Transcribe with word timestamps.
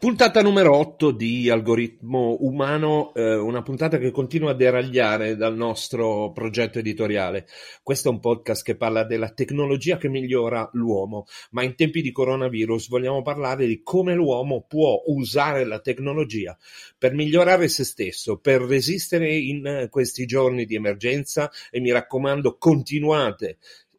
Puntata 0.00 0.42
numero 0.42 0.76
8 0.76 1.10
di 1.10 1.50
Algoritmo 1.50 2.36
Umano, 2.42 3.12
eh, 3.14 3.34
una 3.34 3.62
puntata 3.62 3.98
che 3.98 4.12
continua 4.12 4.52
a 4.52 4.54
deragliare 4.54 5.34
dal 5.34 5.56
nostro 5.56 6.30
progetto 6.30 6.78
editoriale. 6.78 7.48
Questo 7.82 8.08
è 8.08 8.12
un 8.12 8.20
podcast 8.20 8.62
che 8.62 8.76
parla 8.76 9.02
della 9.02 9.30
tecnologia 9.30 9.96
che 9.96 10.08
migliora 10.08 10.70
l'uomo, 10.74 11.26
ma 11.50 11.64
in 11.64 11.74
tempi 11.74 12.00
di 12.00 12.12
coronavirus 12.12 12.88
vogliamo 12.90 13.22
parlare 13.22 13.66
di 13.66 13.82
come 13.82 14.14
l'uomo 14.14 14.64
può 14.68 15.02
usare 15.06 15.64
la 15.64 15.80
tecnologia 15.80 16.56
per 16.96 17.12
migliorare 17.12 17.66
se 17.66 17.82
stesso, 17.82 18.38
per 18.38 18.60
resistere 18.60 19.34
in 19.34 19.66
eh, 19.66 19.88
questi 19.88 20.26
giorni 20.26 20.64
di 20.64 20.76
emergenza 20.76 21.50
e 21.72 21.80
mi 21.80 21.90
raccomando 21.90 22.56
continuate 22.56 23.58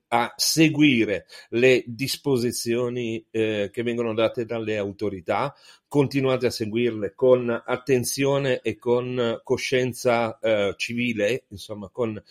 a 0.09 0.33
seguire 0.35 1.25
le 1.49 1.83
disposizioni 1.85 3.23
eh, 3.29 3.69
che 3.71 3.83
vengono 3.83 4.13
date 4.13 4.45
dalle 4.45 4.77
autorità, 4.77 5.55
continuate 5.87 6.47
a 6.47 6.51
seguirle 6.51 7.13
con 7.15 7.49
attenzione 7.49 8.61
e 8.61 8.77
con 8.77 9.39
coscienza 9.43 10.37
eh, 10.39 10.73
civile, 10.77 11.45
insomma 11.49 11.89
con 11.89 12.21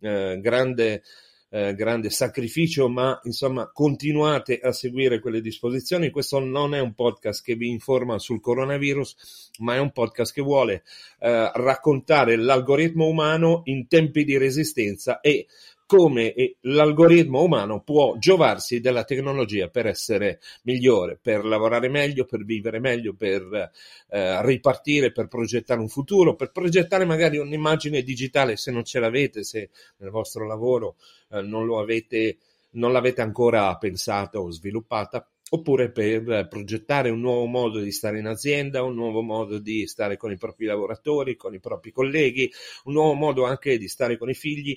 eh, 0.00 0.38
grande, 0.40 1.02
eh, 1.50 1.74
grande 1.74 2.10
sacrificio, 2.10 2.88
ma 2.88 3.20
insomma 3.22 3.70
continuate 3.72 4.58
a 4.58 4.72
seguire 4.72 5.20
quelle 5.20 5.40
disposizioni. 5.40 6.10
Questo 6.10 6.40
non 6.40 6.74
è 6.74 6.80
un 6.80 6.94
podcast 6.94 7.44
che 7.44 7.54
vi 7.54 7.68
informa 7.68 8.18
sul 8.18 8.40
coronavirus, 8.40 9.50
ma 9.58 9.74
è 9.74 9.78
un 9.78 9.92
podcast 9.92 10.32
che 10.32 10.42
vuole 10.42 10.82
eh, 11.20 11.50
raccontare 11.54 12.36
l'algoritmo 12.36 13.06
umano 13.06 13.62
in 13.64 13.86
tempi 13.86 14.24
di 14.24 14.36
resistenza 14.36 15.20
e 15.20 15.46
come 15.88 16.34
l'algoritmo 16.60 17.42
umano 17.42 17.80
può 17.80 18.18
giovarsi 18.18 18.78
della 18.78 19.04
tecnologia 19.04 19.68
per 19.68 19.86
essere 19.86 20.38
migliore, 20.64 21.18
per 21.18 21.46
lavorare 21.46 21.88
meglio, 21.88 22.26
per 22.26 22.44
vivere 22.44 22.78
meglio, 22.78 23.14
per 23.14 23.70
eh, 24.10 24.44
ripartire, 24.44 25.12
per 25.12 25.28
progettare 25.28 25.80
un 25.80 25.88
futuro, 25.88 26.34
per 26.34 26.52
progettare 26.52 27.06
magari 27.06 27.38
un'immagine 27.38 28.02
digitale 28.02 28.58
se 28.58 28.70
non 28.70 28.84
ce 28.84 29.00
l'avete, 29.00 29.42
se 29.44 29.70
nel 29.96 30.10
vostro 30.10 30.46
lavoro 30.46 30.96
eh, 31.30 31.40
non 31.40 31.64
lo 31.64 31.80
avete, 31.80 32.36
non 32.72 32.92
l'avete 32.92 33.22
ancora 33.22 33.74
pensata 33.78 34.38
o 34.38 34.50
sviluppata 34.50 35.26
oppure 35.50 35.90
per 35.90 36.46
progettare 36.48 37.10
un 37.10 37.20
nuovo 37.20 37.46
modo 37.46 37.80
di 37.80 37.92
stare 37.92 38.18
in 38.18 38.26
azienda, 38.26 38.82
un 38.82 38.94
nuovo 38.94 39.22
modo 39.22 39.58
di 39.58 39.86
stare 39.86 40.16
con 40.16 40.30
i 40.30 40.36
propri 40.36 40.66
lavoratori, 40.66 41.36
con 41.36 41.54
i 41.54 41.60
propri 41.60 41.92
colleghi, 41.92 42.52
un 42.84 42.92
nuovo 42.94 43.14
modo 43.14 43.44
anche 43.44 43.78
di 43.78 43.88
stare 43.88 44.18
con 44.18 44.28
i 44.28 44.34
figli 44.34 44.76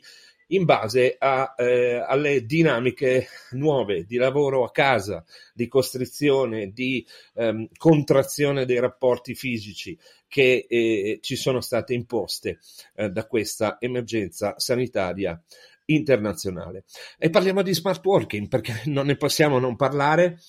in 0.51 0.65
base 0.65 1.15
a, 1.17 1.53
eh, 1.57 2.03
alle 2.05 2.45
dinamiche 2.45 3.27
nuove 3.51 4.05
di 4.05 4.17
lavoro 4.17 4.63
a 4.63 4.71
casa, 4.71 5.23
di 5.53 5.67
costrizione, 5.67 6.71
di 6.71 7.05
ehm, 7.35 7.67
contrazione 7.77 8.65
dei 8.65 8.79
rapporti 8.79 9.35
fisici 9.35 9.97
che 10.27 10.65
eh, 10.67 11.19
ci 11.21 11.35
sono 11.35 11.59
state 11.59 11.93
imposte 11.93 12.59
eh, 12.95 13.09
da 13.09 13.25
questa 13.27 13.77
emergenza 13.79 14.55
sanitaria 14.57 15.41
internazionale. 15.85 16.85
E 17.17 17.29
parliamo 17.29 17.61
di 17.61 17.73
smart 17.73 18.03
working 18.05 18.47
perché 18.47 18.83
non 18.85 19.07
ne 19.07 19.17
possiamo 19.17 19.59
non 19.59 19.75
parlare. 19.75 20.39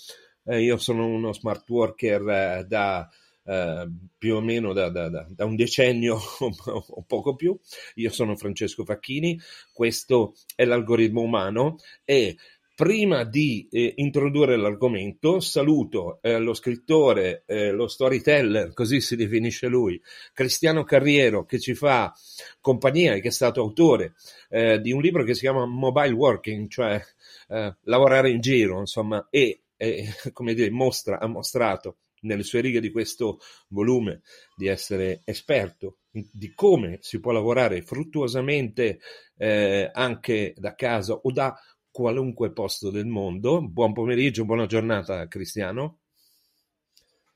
Eh, 0.44 0.62
io 0.62 0.76
sono 0.76 1.06
uno 1.06 1.32
smart 1.32 1.68
worker 1.68 2.28
eh, 2.28 2.64
da 2.66 3.08
eh, 3.44 3.88
più 4.16 4.36
o 4.36 4.40
meno 4.40 4.72
da, 4.72 4.88
da, 4.88 5.08
da, 5.08 5.44
un 5.44 5.56
decennio 5.56 6.18
o 6.38 7.04
poco 7.06 7.34
più. 7.34 7.58
Io 7.96 8.10
sono 8.10 8.36
Francesco 8.36 8.84
Facchini, 8.84 9.38
questo 9.72 10.34
è 10.54 10.64
l'algoritmo 10.64 11.20
umano 11.20 11.76
e 12.04 12.36
prima 12.74 13.24
di 13.24 13.68
eh, 13.70 13.92
introdurre 13.96 14.56
l'argomento, 14.56 15.40
saluto 15.40 16.18
eh, 16.22 16.38
lo 16.38 16.54
scrittore, 16.54 17.44
eh, 17.46 17.70
lo 17.70 17.86
storyteller, 17.86 18.72
così 18.72 19.00
si 19.00 19.14
definisce 19.14 19.68
lui, 19.68 20.00
Cristiano 20.32 20.82
Carriero, 20.82 21.44
che 21.44 21.60
ci 21.60 21.74
fa 21.74 22.12
compagnia 22.60 23.14
e 23.14 23.20
che 23.20 23.28
è 23.28 23.32
stato 23.32 23.60
autore 23.60 24.14
eh, 24.48 24.80
di 24.80 24.90
un 24.90 25.00
libro 25.00 25.22
che 25.22 25.34
si 25.34 25.40
chiama 25.40 25.66
Mobile 25.66 26.12
Working, 26.12 26.68
cioè 26.68 27.00
eh, 27.48 27.76
lavorare 27.82 28.30
in 28.30 28.40
giro, 28.40 28.78
insomma, 28.80 29.28
e 29.30 29.60
come 30.32 30.54
dire, 30.54 30.70
mostra, 30.70 31.20
ha 31.20 31.26
mostrato 31.26 31.96
nelle 32.22 32.42
sue 32.42 32.60
righe 32.60 32.80
di 32.80 32.90
questo 32.90 33.38
volume 33.68 34.22
di 34.56 34.66
essere 34.66 35.22
esperto 35.24 35.98
di 36.10 36.52
come 36.54 36.98
si 37.00 37.20
può 37.20 37.32
lavorare 37.32 37.82
fruttuosamente 37.82 39.00
eh, 39.38 39.90
anche 39.92 40.54
da 40.56 40.74
casa 40.74 41.14
o 41.14 41.32
da 41.32 41.58
qualunque 41.90 42.52
posto 42.52 42.90
del 42.90 43.06
mondo. 43.06 43.66
Buon 43.66 43.92
pomeriggio, 43.92 44.44
buona 44.44 44.66
giornata 44.66 45.26
Cristiano. 45.28 46.00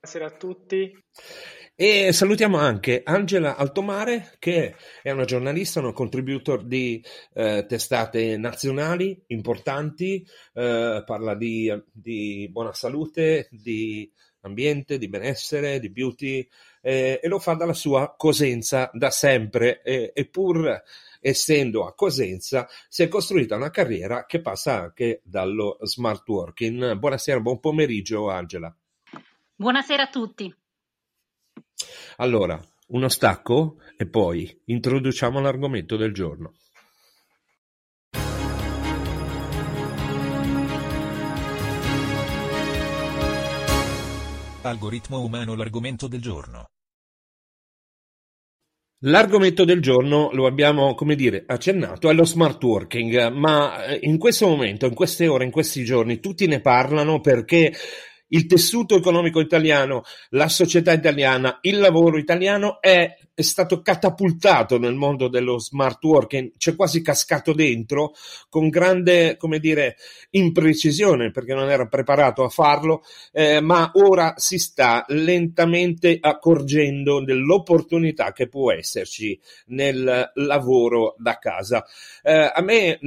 Buonasera 0.01 0.27
a 0.27 0.37
tutti. 0.37 1.05
E 1.79 2.11
salutiamo 2.11 2.57
anche 2.57 3.03
Angela 3.05 3.57
Altomare, 3.57 4.37
che 4.39 4.77
è 5.03 5.11
una 5.11 5.27
giornalista, 5.27 5.81
una 5.81 5.93
contributor 5.93 6.65
di 6.65 7.05
eh, 7.35 7.67
testate 7.69 8.39
nazionali 8.39 9.23
importanti, 9.27 10.27
eh, 10.55 11.03
parla 11.05 11.35
di, 11.35 11.71
di, 11.93 12.49
buona 12.51 12.73
salute, 12.73 13.49
di 13.51 14.11
ambiente, 14.47 14.99
di 14.99 15.09
benessere, 15.09 15.79
di 15.81 15.91
beauty 15.91 16.49
eh, 16.81 17.21
e 17.23 17.29
lo 17.29 17.39
fa 17.39 17.55
dalla 17.55 17.75
sua 17.75 18.15
Cosenza 18.17 18.91
da 18.93 19.11
sempre 19.11 19.83
e, 19.83 20.13
e 20.15 20.27
pur 20.27 20.83
essendo 21.21 21.87
a 21.87 21.95
Cosenza 21.95 22.69
si 22.89 23.03
è 23.03 23.09
costruita 23.09 23.57
una 23.57 23.71
carriera 23.71 24.27
che 24.27 24.41
passa 24.41 24.81
anche 24.81 25.21
dallo 25.25 25.79
smart 25.83 26.27
working. 26.29 26.95
Buonasera, 26.95 27.41
buon 27.41 27.61
pomeriggio 27.61 28.31
Angela. 28.31 28.75
Buonasera 29.55 30.03
a 30.05 30.09
tutti. 30.09 30.55
Allora, 32.17 32.61
uno 32.89 33.09
stacco 33.09 33.79
e 33.97 34.07
poi 34.07 34.63
introduciamo 34.67 35.41
l'argomento 35.41 35.97
del 35.97 36.13
giorno. 36.13 36.55
Algoritmo 44.69 45.21
umano 45.21 45.55
l'argomento 45.55 46.09
del 46.09 46.21
giorno. 46.21 46.67
L'argomento 49.01 49.65
del 49.65 49.81
giorno 49.81 50.31
lo 50.33 50.47
abbiamo, 50.47 50.95
come 50.95 51.15
dire, 51.15 51.45
accennato, 51.47 52.09
è 52.09 52.15
lo 52.15 52.25
smart 52.25 52.63
working, 52.63 53.31
ma 53.33 53.85
eh, 53.85 53.99
in 54.03 54.17
questo 54.19 54.49
momento, 54.49 54.87
in 54.87 54.95
queste 54.95 55.29
ore, 55.29 55.45
in 55.45 55.51
questi 55.51 55.85
giorni, 55.85 56.19
tutti 56.19 56.47
ne 56.47 56.61
parlano 56.61 57.21
perché 57.21 57.73
il 58.29 58.47
tessuto 58.47 58.97
economico 58.97 59.41
italiano, 59.41 60.03
la 60.31 60.49
società 60.49 60.93
italiana, 60.93 61.59
il 61.63 61.79
lavoro 61.79 62.19
italiano 62.19 62.81
è 62.81 63.17
è 63.37 63.43
stato 63.43 63.83
catapultato 63.83 64.79
nel 64.79 64.95
mondo 64.95 65.29
dello 65.29 65.59
smart 65.59 66.03
working, 66.03 66.53
c'è 66.57 66.75
quasi 66.75 67.03
cascato 67.03 67.53
dentro 67.53 68.15
con 68.49 68.71
grande, 68.71 69.37
come 69.37 69.59
dire, 69.59 69.97
imprecisione 70.31 71.31
perché 71.31 71.53
non 71.53 71.69
era 71.69 71.87
preparato 71.87 72.45
a 72.45 72.49
farlo, 72.49 73.03
eh, 73.33 73.61
ma 73.61 73.91
ora 73.97 74.33
si 74.39 74.57
sta 74.57 75.05
lentamente 75.09 76.17
accorgendo 76.19 77.23
dell'opportunità 77.23 78.33
che 78.33 78.49
può 78.49 78.73
esserci 78.73 79.39
nel 79.67 80.31
lavoro 80.33 81.15
da 81.19 81.37
casa. 81.37 81.85
Eh, 82.23 82.51
a 82.55 82.63
me, 82.63 82.99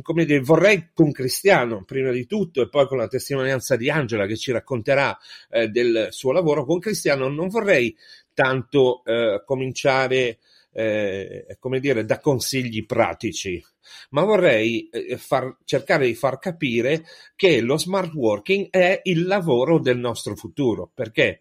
come 0.00 0.24
dire, 0.24 0.40
vorrei 0.40 0.88
con 0.94 1.12
Cristiano, 1.12 1.84
prima 1.84 2.12
di 2.12 2.24
tutto, 2.24 2.62
e 2.62 2.70
poi 2.70 2.86
con 2.86 2.96
la 2.96 3.08
testimonianza 3.08 3.76
di 3.76 3.90
Angela 3.90 4.24
che 4.24 4.38
ci 4.38 4.52
racconterà 4.56 5.16
eh, 5.50 5.68
del 5.68 6.08
suo 6.10 6.32
lavoro, 6.32 6.64
con 6.64 6.78
Cristiano 6.78 7.28
non 7.28 7.48
vorrei 7.48 7.96
tanto 8.34 9.02
eh, 9.04 9.42
cominciare 9.44 10.38
eh, 10.76 11.56
come 11.58 11.80
dire, 11.80 12.04
da 12.04 12.18
consigli 12.18 12.84
pratici, 12.84 13.64
ma 14.10 14.24
vorrei 14.24 14.88
eh, 14.90 15.16
far, 15.16 15.56
cercare 15.64 16.06
di 16.06 16.14
far 16.14 16.38
capire 16.38 17.04
che 17.34 17.62
lo 17.62 17.78
smart 17.78 18.12
working 18.12 18.68
è 18.68 19.00
il 19.04 19.24
lavoro 19.24 19.80
del 19.80 19.96
nostro 19.96 20.36
futuro, 20.36 20.90
perché 20.92 21.40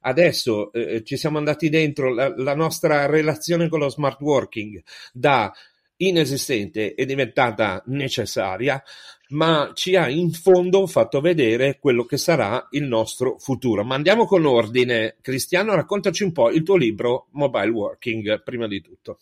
adesso 0.00 0.72
eh, 0.72 1.02
ci 1.04 1.16
siamo 1.16 1.38
andati 1.38 1.70
dentro 1.70 2.12
la, 2.12 2.32
la 2.36 2.54
nostra 2.54 3.06
relazione 3.06 3.68
con 3.68 3.78
lo 3.78 3.88
smart 3.88 4.20
working 4.20 4.82
da 5.10 5.50
inesistente 5.98 6.94
è 6.94 7.06
diventata 7.06 7.82
necessaria, 7.86 8.82
ma 9.28 9.72
ci 9.74 9.96
ha 9.96 10.08
in 10.08 10.30
fondo 10.30 10.86
fatto 10.86 11.20
vedere 11.20 11.78
quello 11.78 12.04
che 12.04 12.16
sarà 12.16 12.66
il 12.70 12.84
nostro 12.84 13.38
futuro. 13.38 13.84
Ma 13.84 13.94
andiamo 13.94 14.26
con 14.26 14.44
ordine. 14.46 15.16
Cristiano, 15.20 15.74
raccontaci 15.74 16.22
un 16.22 16.32
po' 16.32 16.50
il 16.50 16.62
tuo 16.62 16.76
libro 16.76 17.26
Mobile 17.32 17.70
Working, 17.70 18.42
prima 18.42 18.66
di 18.66 18.80
tutto. 18.80 19.18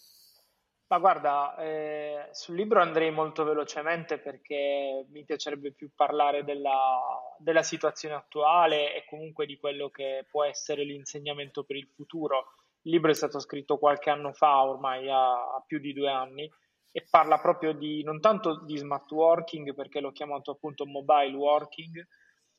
Ma 0.86 0.98
guarda, 0.98 1.56
eh, 1.56 2.28
sul 2.32 2.56
libro 2.56 2.80
andrei 2.80 3.10
molto 3.10 3.42
velocemente 3.42 4.18
perché 4.18 5.06
mi 5.10 5.24
piacerebbe 5.24 5.72
più 5.72 5.90
parlare 5.94 6.44
della, 6.44 7.00
della 7.38 7.62
situazione 7.62 8.14
attuale 8.14 8.94
e 8.94 9.04
comunque 9.08 9.46
di 9.46 9.56
quello 9.56 9.88
che 9.88 10.26
può 10.30 10.44
essere 10.44 10.84
l'insegnamento 10.84 11.64
per 11.64 11.76
il 11.76 11.88
futuro. 11.88 12.52
Il 12.82 12.92
libro 12.92 13.10
è 13.10 13.14
stato 13.14 13.40
scritto 13.40 13.78
qualche 13.78 14.10
anno 14.10 14.32
fa, 14.32 14.62
ormai 14.62 15.08
ha, 15.08 15.32
ha 15.32 15.64
più 15.66 15.78
di 15.78 15.94
due 15.94 16.10
anni, 16.10 16.48
e 16.96 17.04
parla 17.10 17.38
proprio 17.38 17.72
di 17.72 18.04
non 18.04 18.20
tanto 18.20 18.62
di 18.64 18.76
smart 18.76 19.10
working 19.10 19.74
perché 19.74 19.98
l'ho 19.98 20.12
chiamato 20.12 20.52
appunto 20.52 20.86
mobile 20.86 21.34
working, 21.34 22.06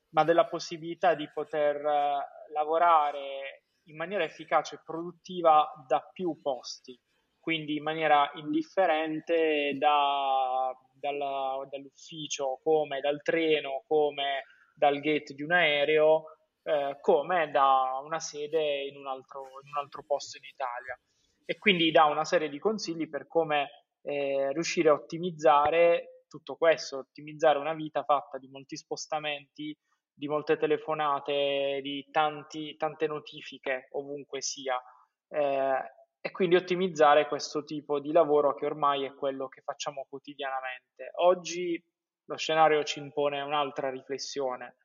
ma 0.09 0.25
della 0.25 0.45
possibilità 0.45 1.15
di 1.15 1.29
poter 1.33 1.77
uh, 1.77 2.51
lavorare 2.53 3.63
in 3.83 3.95
maniera 3.95 4.25
efficace 4.25 4.75
e 4.75 4.81
produttiva 4.83 5.65
da 5.87 6.01
più 6.11 6.41
posti, 6.41 6.99
quindi 7.39 7.77
in 7.77 7.83
maniera 7.83 8.29
indifferente 8.33 9.77
da, 9.77 10.75
dalla, 10.91 11.65
dall'ufficio, 11.69 12.59
come 12.61 12.99
dal 12.99 13.21
treno, 13.21 13.85
come 13.87 14.43
dal 14.73 14.99
gate 14.99 15.33
di 15.33 15.43
un 15.43 15.53
aereo, 15.53 16.25
eh, 16.63 16.97
come 16.99 17.51
da 17.51 18.01
una 18.03 18.19
sede 18.19 18.83
in 18.83 18.97
un, 18.97 19.07
altro, 19.07 19.43
in 19.63 19.69
un 19.69 19.77
altro 19.77 20.03
posto 20.05 20.37
in 20.39 20.43
Italia. 20.43 20.99
E 21.45 21.57
quindi 21.57 21.89
dà 21.91 22.03
una 22.03 22.25
serie 22.25 22.49
di 22.49 22.59
consigli 22.59 23.07
per 23.07 23.27
come 23.27 23.84
eh, 24.05 24.51
riuscire 24.53 24.89
a 24.89 24.93
ottimizzare 24.93 26.23
tutto 26.27 26.55
questo, 26.55 26.99
ottimizzare 26.99 27.57
una 27.57 27.73
vita 27.73 28.03
fatta 28.03 28.37
di 28.37 28.47
molti 28.47 28.77
spostamenti, 28.77 29.75
di 30.13 30.27
molte 30.27 30.57
telefonate, 30.57 31.79
di 31.81 32.07
tanti, 32.11 32.75
tante 32.77 33.07
notifiche 33.07 33.87
ovunque 33.91 34.41
sia. 34.41 34.79
Eh, 35.27 35.93
e 36.21 36.31
quindi 36.31 36.55
ottimizzare 36.55 37.27
questo 37.27 37.63
tipo 37.63 37.99
di 37.99 38.11
lavoro 38.11 38.55
che 38.55 38.65
ormai 38.65 39.03
è 39.03 39.13
quello 39.13 39.47
che 39.47 39.61
facciamo 39.61 40.05
quotidianamente. 40.09 41.11
Oggi 41.21 41.79
lo 42.25 42.35
scenario 42.35 42.83
ci 42.83 42.99
impone 42.99 43.41
un'altra 43.41 43.91
riflessione 43.91 44.77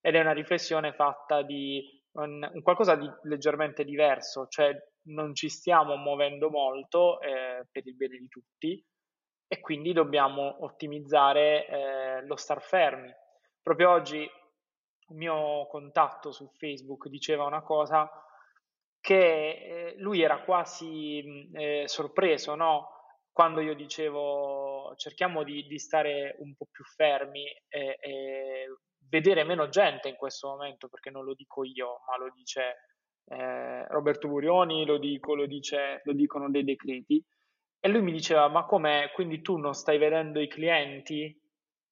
ed 0.00 0.16
è 0.16 0.20
una 0.20 0.32
riflessione 0.32 0.92
fatta 0.92 1.42
di 1.42 1.84
un, 2.16 2.48
un 2.52 2.62
qualcosa 2.62 2.96
di 2.96 3.08
leggermente 3.24 3.84
diverso, 3.84 4.46
cioè 4.48 4.76
non 5.08 5.34
ci 5.34 5.48
stiamo 5.48 5.96
muovendo 5.96 6.50
molto 6.50 7.20
eh, 7.20 7.66
per 7.70 7.86
il 7.86 7.94
bene 7.94 8.18
di 8.18 8.28
tutti 8.28 8.84
e 9.46 9.60
quindi 9.60 9.92
dobbiamo 9.92 10.64
ottimizzare 10.64 11.66
eh, 11.66 12.26
lo 12.26 12.36
star 12.36 12.60
fermi. 12.62 13.12
Proprio 13.62 13.90
oggi 13.90 14.28
un 15.08 15.16
mio 15.16 15.66
contatto 15.68 16.32
su 16.32 16.50
Facebook 16.56 17.08
diceva 17.08 17.44
una 17.44 17.62
cosa 17.62 18.10
che 19.00 19.14
eh, 19.16 19.94
lui 19.98 20.20
era 20.20 20.42
quasi 20.42 21.50
eh, 21.52 21.84
sorpreso, 21.86 22.54
no? 22.54 22.96
Quando 23.32 23.60
io 23.60 23.74
dicevo 23.74 24.94
cerchiamo 24.96 25.44
di, 25.44 25.66
di 25.66 25.78
stare 25.78 26.36
un 26.40 26.54
po' 26.56 26.66
più 26.70 26.84
fermi 26.84 27.46
e, 27.68 27.98
e 28.00 28.66
vedere 29.08 29.44
meno 29.44 29.68
gente 29.68 30.08
in 30.08 30.16
questo 30.16 30.48
momento, 30.48 30.88
perché 30.88 31.10
non 31.10 31.24
lo 31.24 31.34
dico 31.34 31.64
io, 31.64 32.00
ma 32.06 32.18
lo 32.18 32.30
dice 32.34 32.97
eh, 33.28 33.86
Roberto 33.88 34.28
Burioni, 34.28 34.84
lo, 34.84 34.98
dico, 34.98 35.34
lo, 35.34 35.46
dice, 35.46 36.00
lo 36.04 36.12
dicono 36.12 36.50
dei 36.50 36.64
decreti, 36.64 37.22
e 37.80 37.88
lui 37.88 38.02
mi 38.02 38.12
diceva, 38.12 38.48
ma 38.48 38.64
com'è, 38.64 39.10
quindi 39.12 39.40
tu 39.40 39.56
non 39.56 39.74
stai 39.74 39.98
vedendo 39.98 40.40
i 40.40 40.48
clienti? 40.48 41.40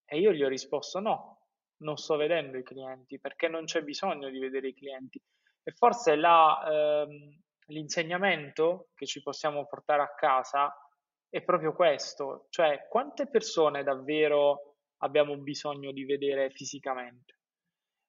E 0.05 0.19
io 0.19 0.33
gli 0.33 0.43
ho 0.43 0.49
risposto, 0.49 1.00
no, 1.00 1.49
non 1.79 1.97
sto 1.97 2.17
vedendo 2.17 2.59
i 2.59 2.62
clienti, 2.62 3.21
perché 3.21 3.49
non 3.49 3.65
c'è 3.65 3.83
bisogno 3.83 4.29
di 4.31 4.38
vedere 4.38 4.69
i 4.69 4.75
clienti. 4.75 5.21
E 5.62 5.73
forse 5.73 6.17
la, 6.17 6.65
ehm, 6.69 7.41
l'insegnamento 7.67 8.88
che 8.94 9.06
ci 9.06 9.23
possiamo 9.23 9.67
portare 9.67 10.03
a 10.03 10.15
casa 10.15 10.73
è 11.29 11.43
proprio 11.43 11.73
questo, 11.75 12.47
cioè 12.50 12.87
quante 12.88 13.29
persone 13.29 13.83
davvero 13.83 14.77
abbiamo 14.99 15.37
bisogno 15.37 15.93
di 15.93 16.05
vedere 16.05 16.50
fisicamente. 16.50 17.41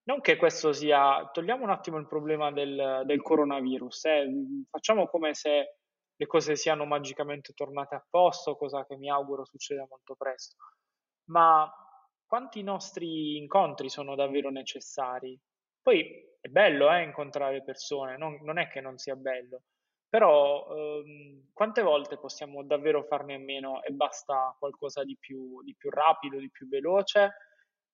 Non 0.07 0.21
che 0.21 0.38
questo 0.38 0.71
sia, 0.71 1.30
togliamo 1.33 1.63
un 1.63 1.69
attimo 1.69 1.98
il 1.98 2.07
problema 2.07 2.50
del, 2.50 3.01
del 3.06 3.21
coronavirus, 3.21 4.06
eh. 4.06 4.30
facciamo 4.69 5.07
come 5.07 5.33
se 5.33 5.75
le 6.15 6.25
cose 6.25 6.56
siano 6.56 6.86
magicamente 6.86 7.51
tornate 7.54 7.95
a 7.95 8.06
posto, 8.09 8.56
cosa 8.56 8.86
che 8.86 8.95
mi 8.95 9.09
auguro 9.09 9.44
succeda 9.44 9.86
molto 9.89 10.15
presto. 10.15 10.56
Ma 11.25 11.69
quanti 12.25 12.63
nostri 12.63 13.36
incontri 13.36 13.89
sono 13.89 14.15
davvero 14.15 14.50
necessari? 14.50 15.38
Poi 15.81 16.38
è 16.39 16.48
bello 16.48 16.89
eh, 16.89 17.04
incontrare 17.04 17.62
persone, 17.62 18.15
non, 18.15 18.39
non, 18.44 18.59
è 18.59 18.69
che 18.69 18.80
non 18.80 18.98
sia 18.98 19.15
bello, 19.18 19.63
però 20.07 20.74
ehm, 20.74 21.50
quante 21.51 21.81
volte 21.81 22.18
possiamo 22.18 22.63
davvero 22.63 23.04
farne 23.04 23.36
a 23.36 23.39
meno 23.39 23.83
e 23.83 23.92
basta 23.92 24.56
qualcosa 24.57 25.04
di 25.04 25.18
più, 25.19 25.62
di 25.63 25.75
più 25.75 25.89
rapido, 25.89 26.39
di 26.39 26.50
più 26.50 26.65
veloce? 26.69 27.33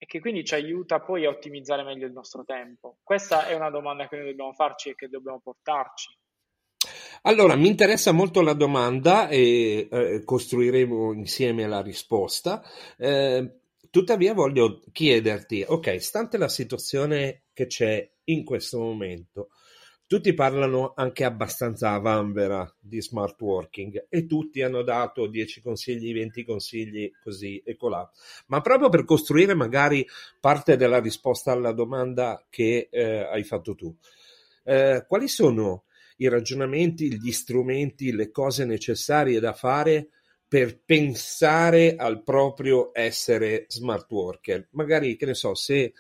E 0.04 0.06
che 0.06 0.20
quindi 0.20 0.44
ci 0.44 0.54
aiuta 0.54 1.00
poi 1.00 1.26
a 1.26 1.30
ottimizzare 1.30 1.82
meglio 1.82 2.06
il 2.06 2.12
nostro 2.12 2.44
tempo? 2.44 2.98
Questa 3.04 3.48
è 3.48 3.54
una 3.54 3.70
domanda 3.70 4.06
che 4.10 4.18
noi 4.18 4.26
dobbiamo 4.26 4.52
farci 4.52 4.90
e 4.90 4.96
che 4.96 5.08
dobbiamo 5.08 5.40
portarci. 5.42 6.10
Allora, 7.22 7.56
mi 7.56 7.70
interessa 7.70 8.12
molto 8.12 8.42
la 8.42 8.52
domanda 8.52 9.30
e 9.30 9.88
eh, 9.90 10.22
costruiremo 10.26 11.14
insieme 11.14 11.68
la 11.68 11.82
risposta. 11.82 12.62
Eh, 12.98 13.60
tuttavia 13.90 14.34
voglio 14.34 14.82
chiederti, 14.92 15.64
ok, 15.66 16.02
stante 16.02 16.38
la 16.38 16.50
situazione 16.50 17.44
che 17.54 17.68
c'è 17.68 18.06
in 18.26 18.44
questo 18.44 18.80
momento, 18.80 19.52
tutti 20.13 20.36
parlano 20.36 20.94
anche 20.95 21.24
abbastanza 21.24 21.94
a 21.94 21.98
vanvera 21.98 22.71
di 22.80 23.01
smart 23.01 23.42
working 23.42 24.06
e 24.10 24.27
tutti 24.27 24.62
hanno 24.62 24.83
dato 24.83 25.25
10 25.25 25.60
consigli, 25.60 26.13
20 26.13 26.45
consigli 26.45 27.12
così 27.24 27.60
e 27.65 27.75
colà. 27.75 28.07
Ma 28.45 28.62
proprio 28.62 28.89
per 28.89 29.06
costruire 29.06 29.56
magari 29.56 30.07
parte 30.39 30.77
della 30.77 31.00
risposta 31.00 31.51
alla 31.51 31.71
domanda 31.71 32.45
che 32.48 32.89
eh, 32.91 33.22
hai 33.22 33.43
fatto 33.43 33.74
tu, 33.74 33.91
eh, 34.65 35.03
quali 35.08 35.27
sono 35.27 35.86
i 36.17 36.29
ragionamenti, 36.29 37.17
gli 37.17 37.32
strumenti, 37.32 38.12
le 38.12 38.29
cose 38.29 38.65
necessarie 38.65 39.39
da 39.39 39.53
fare 39.53 40.10
per 40.48 40.79
pensare 40.86 41.96
al 41.96 42.22
proprio 42.22 42.91
essere 42.93 43.65
smart 43.67 44.12
worker? 44.12 44.67
Magari, 44.74 45.15
che 45.15 45.25
ne 45.25 45.34
so, 45.34 45.55
se 45.55 45.93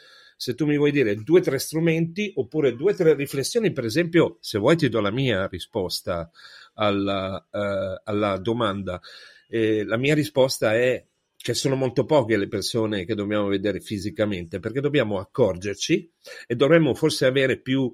se 0.43 0.55
tu 0.55 0.65
mi 0.65 0.75
vuoi 0.75 0.91
dire 0.91 1.15
due 1.15 1.39
o 1.39 1.41
tre 1.41 1.57
strumenti 1.57 2.33
oppure 2.35 2.75
due 2.75 2.91
o 2.91 2.95
tre 2.95 3.13
riflessioni, 3.13 3.71
per 3.71 3.85
esempio, 3.85 4.39
se 4.41 4.59
vuoi 4.59 4.75
ti 4.75 4.89
do 4.89 4.99
la 4.99 5.09
mia 5.09 5.47
risposta 5.47 6.29
alla, 6.73 7.47
uh, 7.49 8.01
alla 8.03 8.37
domanda. 8.39 8.99
Eh, 9.47 9.85
la 9.85 9.95
mia 9.95 10.13
risposta 10.13 10.73
è 10.73 11.01
che 11.37 11.53
sono 11.53 11.75
molto 11.75 12.03
poche 12.03 12.35
le 12.35 12.49
persone 12.49 13.05
che 13.05 13.15
dobbiamo 13.15 13.47
vedere 13.47 13.79
fisicamente 13.79 14.59
perché 14.59 14.81
dobbiamo 14.81 15.17
accorgerci 15.17 16.11
e 16.45 16.55
dovremmo 16.57 16.93
forse 16.93 17.25
avere 17.25 17.61
più 17.61 17.89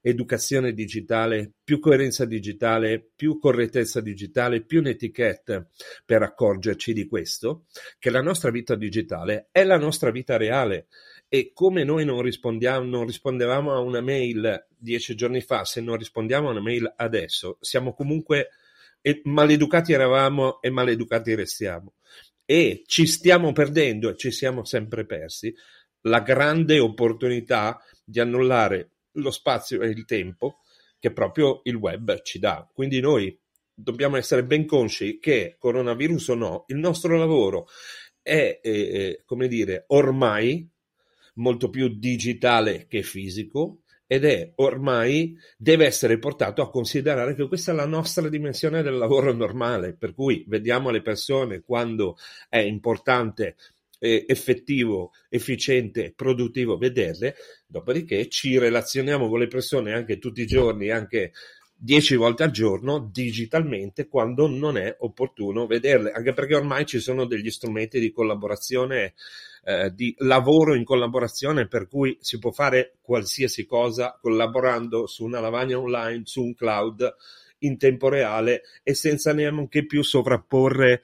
educazione 0.00 0.72
digitale, 0.72 1.52
più 1.62 1.78
coerenza 1.78 2.24
digitale, 2.24 3.12
più 3.14 3.38
correttezza 3.38 4.00
digitale, 4.00 4.64
più 4.64 4.80
un'etichetta 4.80 5.68
per 6.04 6.22
accorgerci 6.22 6.92
di 6.92 7.06
questo, 7.06 7.66
che 8.00 8.10
la 8.10 8.22
nostra 8.22 8.50
vita 8.50 8.74
digitale 8.74 9.50
è 9.52 9.62
la 9.62 9.78
nostra 9.78 10.10
vita 10.10 10.36
reale 10.36 10.88
e 11.34 11.52
come 11.54 11.82
noi 11.82 12.04
non, 12.04 12.18
non 12.90 13.06
rispondevamo 13.06 13.72
a 13.72 13.78
una 13.78 14.02
mail 14.02 14.66
dieci 14.76 15.14
giorni 15.14 15.40
fa, 15.40 15.64
se 15.64 15.80
non 15.80 15.96
rispondiamo 15.96 16.48
a 16.48 16.50
una 16.50 16.60
mail 16.60 16.92
adesso, 16.94 17.56
siamo 17.58 17.94
comunque 17.94 18.50
maleducati 19.22 19.94
eravamo 19.94 20.60
e 20.60 20.68
maleducati 20.68 21.34
restiamo. 21.34 21.94
E 22.44 22.82
ci 22.84 23.06
stiamo 23.06 23.52
perdendo 23.52 24.10
e 24.10 24.16
ci 24.18 24.30
siamo 24.30 24.66
sempre 24.66 25.06
persi 25.06 25.54
la 26.02 26.20
grande 26.20 26.78
opportunità 26.78 27.82
di 28.04 28.20
annullare 28.20 28.90
lo 29.12 29.30
spazio 29.30 29.80
e 29.80 29.88
il 29.88 30.04
tempo 30.04 30.58
che 30.98 31.14
proprio 31.14 31.62
il 31.64 31.76
web 31.76 32.20
ci 32.20 32.40
dà. 32.40 32.68
Quindi 32.70 33.00
noi 33.00 33.34
dobbiamo 33.72 34.18
essere 34.18 34.44
ben 34.44 34.66
consci 34.66 35.18
che 35.18 35.56
coronavirus 35.58 36.28
o 36.28 36.34
no, 36.34 36.64
il 36.66 36.76
nostro 36.76 37.16
lavoro 37.16 37.68
è, 38.20 38.60
eh, 38.62 39.22
come 39.24 39.48
dire, 39.48 39.84
ormai 39.86 40.68
molto 41.34 41.70
più 41.70 41.88
digitale 41.88 42.86
che 42.88 43.02
fisico 43.02 43.78
ed 44.06 44.24
è 44.26 44.52
ormai 44.56 45.34
deve 45.56 45.86
essere 45.86 46.18
portato 46.18 46.60
a 46.60 46.70
considerare 46.70 47.34
che 47.34 47.48
questa 47.48 47.72
è 47.72 47.74
la 47.74 47.86
nostra 47.86 48.28
dimensione 48.28 48.82
del 48.82 48.98
lavoro 48.98 49.32
normale, 49.32 49.96
per 49.96 50.12
cui 50.12 50.44
vediamo 50.46 50.90
le 50.90 51.00
persone 51.00 51.62
quando 51.62 52.16
è 52.48 52.58
importante 52.58 53.56
effettivo, 54.02 55.12
efficiente, 55.28 56.12
produttivo 56.14 56.76
vederle, 56.76 57.36
dopodiché 57.66 58.28
ci 58.28 58.58
relazioniamo 58.58 59.28
con 59.28 59.38
le 59.38 59.46
persone 59.46 59.92
anche 59.92 60.18
tutti 60.18 60.42
i 60.42 60.46
giorni, 60.46 60.90
anche 60.90 61.32
dieci 61.84 62.14
volte 62.14 62.44
al 62.44 62.52
giorno 62.52 63.10
digitalmente 63.12 64.06
quando 64.06 64.46
non 64.46 64.76
è 64.76 64.94
opportuno 65.00 65.66
vederle, 65.66 66.12
anche 66.12 66.32
perché 66.32 66.54
ormai 66.54 66.86
ci 66.86 67.00
sono 67.00 67.24
degli 67.24 67.50
strumenti 67.50 67.98
di 67.98 68.12
collaborazione, 68.12 69.14
eh, 69.64 69.92
di 69.92 70.14
lavoro 70.18 70.76
in 70.76 70.84
collaborazione, 70.84 71.66
per 71.66 71.88
cui 71.88 72.16
si 72.20 72.38
può 72.38 72.52
fare 72.52 72.98
qualsiasi 73.00 73.66
cosa 73.66 74.16
collaborando 74.20 75.08
su 75.08 75.24
una 75.24 75.40
lavagna 75.40 75.76
online, 75.76 76.22
su 76.24 76.44
un 76.44 76.54
cloud 76.54 77.16
in 77.58 77.76
tempo 77.78 78.08
reale 78.08 78.62
e 78.84 78.94
senza 78.94 79.32
neanche 79.32 79.84
più 79.84 80.04
sovrapporre 80.04 81.02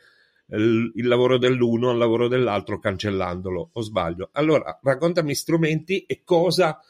il, 0.50 0.92
il 0.94 1.08
lavoro 1.08 1.38
dell'uno 1.38 1.90
al 1.90 1.98
lavoro 1.98 2.28
dell'altro 2.28 2.78
cancellandolo, 2.78 3.70
o 3.72 3.80
sbaglio? 3.80 4.28
Allora, 4.34 4.78
raccontami 4.80 5.34
strumenti 5.34 6.04
e 6.06 6.22
cosa 6.22 6.80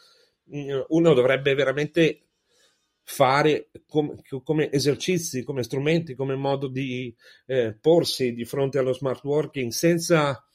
mm, 0.54 0.80
uno 0.88 1.14
dovrebbe 1.14 1.54
veramente 1.54 2.24
fare 3.10 3.70
come, 3.86 4.16
come, 4.44 4.70
esercizi, 4.70 5.42
come 5.42 5.62
strumenti, 5.62 6.14
come 6.14 6.34
modo 6.34 6.68
di 6.68 7.14
eh, 7.46 7.74
porsi 7.74 8.34
di 8.34 8.44
fronte 8.44 8.78
allo 8.78 8.92
smart 8.92 9.24
working 9.24 9.70
senza 9.70 10.46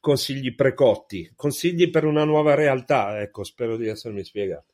consigli 0.00 0.56
precotti, 0.56 1.32
consigli 1.36 1.90
per 1.90 2.04
una 2.04 2.24
nuova 2.24 2.56
realtà, 2.56 3.20
ecco, 3.20 3.44
spero 3.44 3.76
di 3.76 3.86
essermi 3.86 4.24
spiegato. 4.24 4.72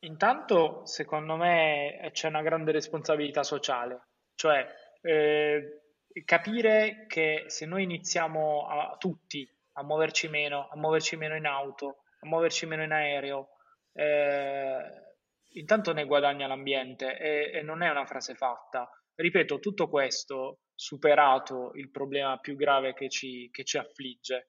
Intanto, 0.00 0.86
secondo 0.86 1.36
me, 1.36 2.08
c'è 2.12 2.28
una 2.28 2.42
grande 2.42 2.72
responsabilità 2.72 3.42
sociale, 3.42 4.08
cioè 4.34 4.66
eh, 5.02 5.82
capire 6.24 7.04
che 7.06 7.44
se 7.48 7.66
noi 7.66 7.82
iniziamo 7.82 8.66
a, 8.66 8.96
tutti 8.98 9.46
a 9.72 9.82
muoverci 9.82 10.28
meno, 10.28 10.68
a 10.70 10.76
muoverci 10.76 11.16
meno 11.16 11.36
in 11.36 11.44
auto, 11.44 11.98
a 12.20 12.26
muoverci 12.26 12.64
meno 12.64 12.82
in 12.82 12.92
aereo, 12.92 13.50
eh, 13.92 15.06
intanto 15.52 15.92
ne 15.92 16.04
guadagna 16.04 16.46
l'ambiente 16.46 17.18
e, 17.18 17.50
e 17.58 17.62
non 17.62 17.82
è 17.82 17.90
una 17.90 18.06
frase 18.06 18.34
fatta. 18.34 18.88
Ripeto, 19.14 19.58
tutto 19.58 19.88
questo 19.88 20.60
superato 20.74 21.72
il 21.74 21.90
problema 21.90 22.38
più 22.38 22.54
grave 22.54 22.94
che 22.94 23.08
ci, 23.08 23.48
che 23.50 23.64
ci 23.64 23.78
affligge. 23.78 24.48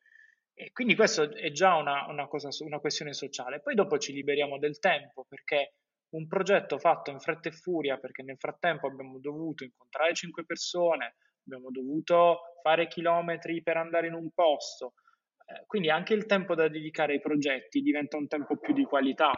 E 0.53 0.71
quindi 0.71 0.95
questo 0.95 1.33
è 1.33 1.51
già 1.51 1.75
una, 1.75 2.05
una, 2.07 2.27
cosa, 2.27 2.49
una 2.65 2.79
questione 2.79 3.13
sociale. 3.13 3.61
Poi 3.61 3.75
dopo 3.75 3.97
ci 3.97 4.13
liberiamo 4.13 4.59
del 4.59 4.77
tempo 4.79 5.25
perché 5.27 5.75
un 6.09 6.27
progetto 6.27 6.77
fatto 6.77 7.11
in 7.11 7.19
fretta 7.19 7.49
e 7.49 7.53
furia, 7.53 7.97
perché 7.97 8.23
nel 8.23 8.37
frattempo 8.37 8.87
abbiamo 8.87 9.19
dovuto 9.19 9.63
incontrare 9.63 10.13
cinque 10.13 10.45
persone, 10.45 11.15
abbiamo 11.45 11.69
dovuto 11.71 12.57
fare 12.61 12.87
chilometri 12.87 13.61
per 13.63 13.77
andare 13.77 14.07
in 14.07 14.13
un 14.13 14.29
posto. 14.31 14.93
Eh, 15.45 15.65
quindi 15.65 15.89
anche 15.89 16.13
il 16.13 16.25
tempo 16.25 16.55
da 16.55 16.67
dedicare 16.67 17.13
ai 17.13 17.21
progetti 17.21 17.81
diventa 17.81 18.17
un 18.17 18.27
tempo 18.27 18.57
più 18.57 18.73
di 18.73 18.83
qualità 18.83 19.31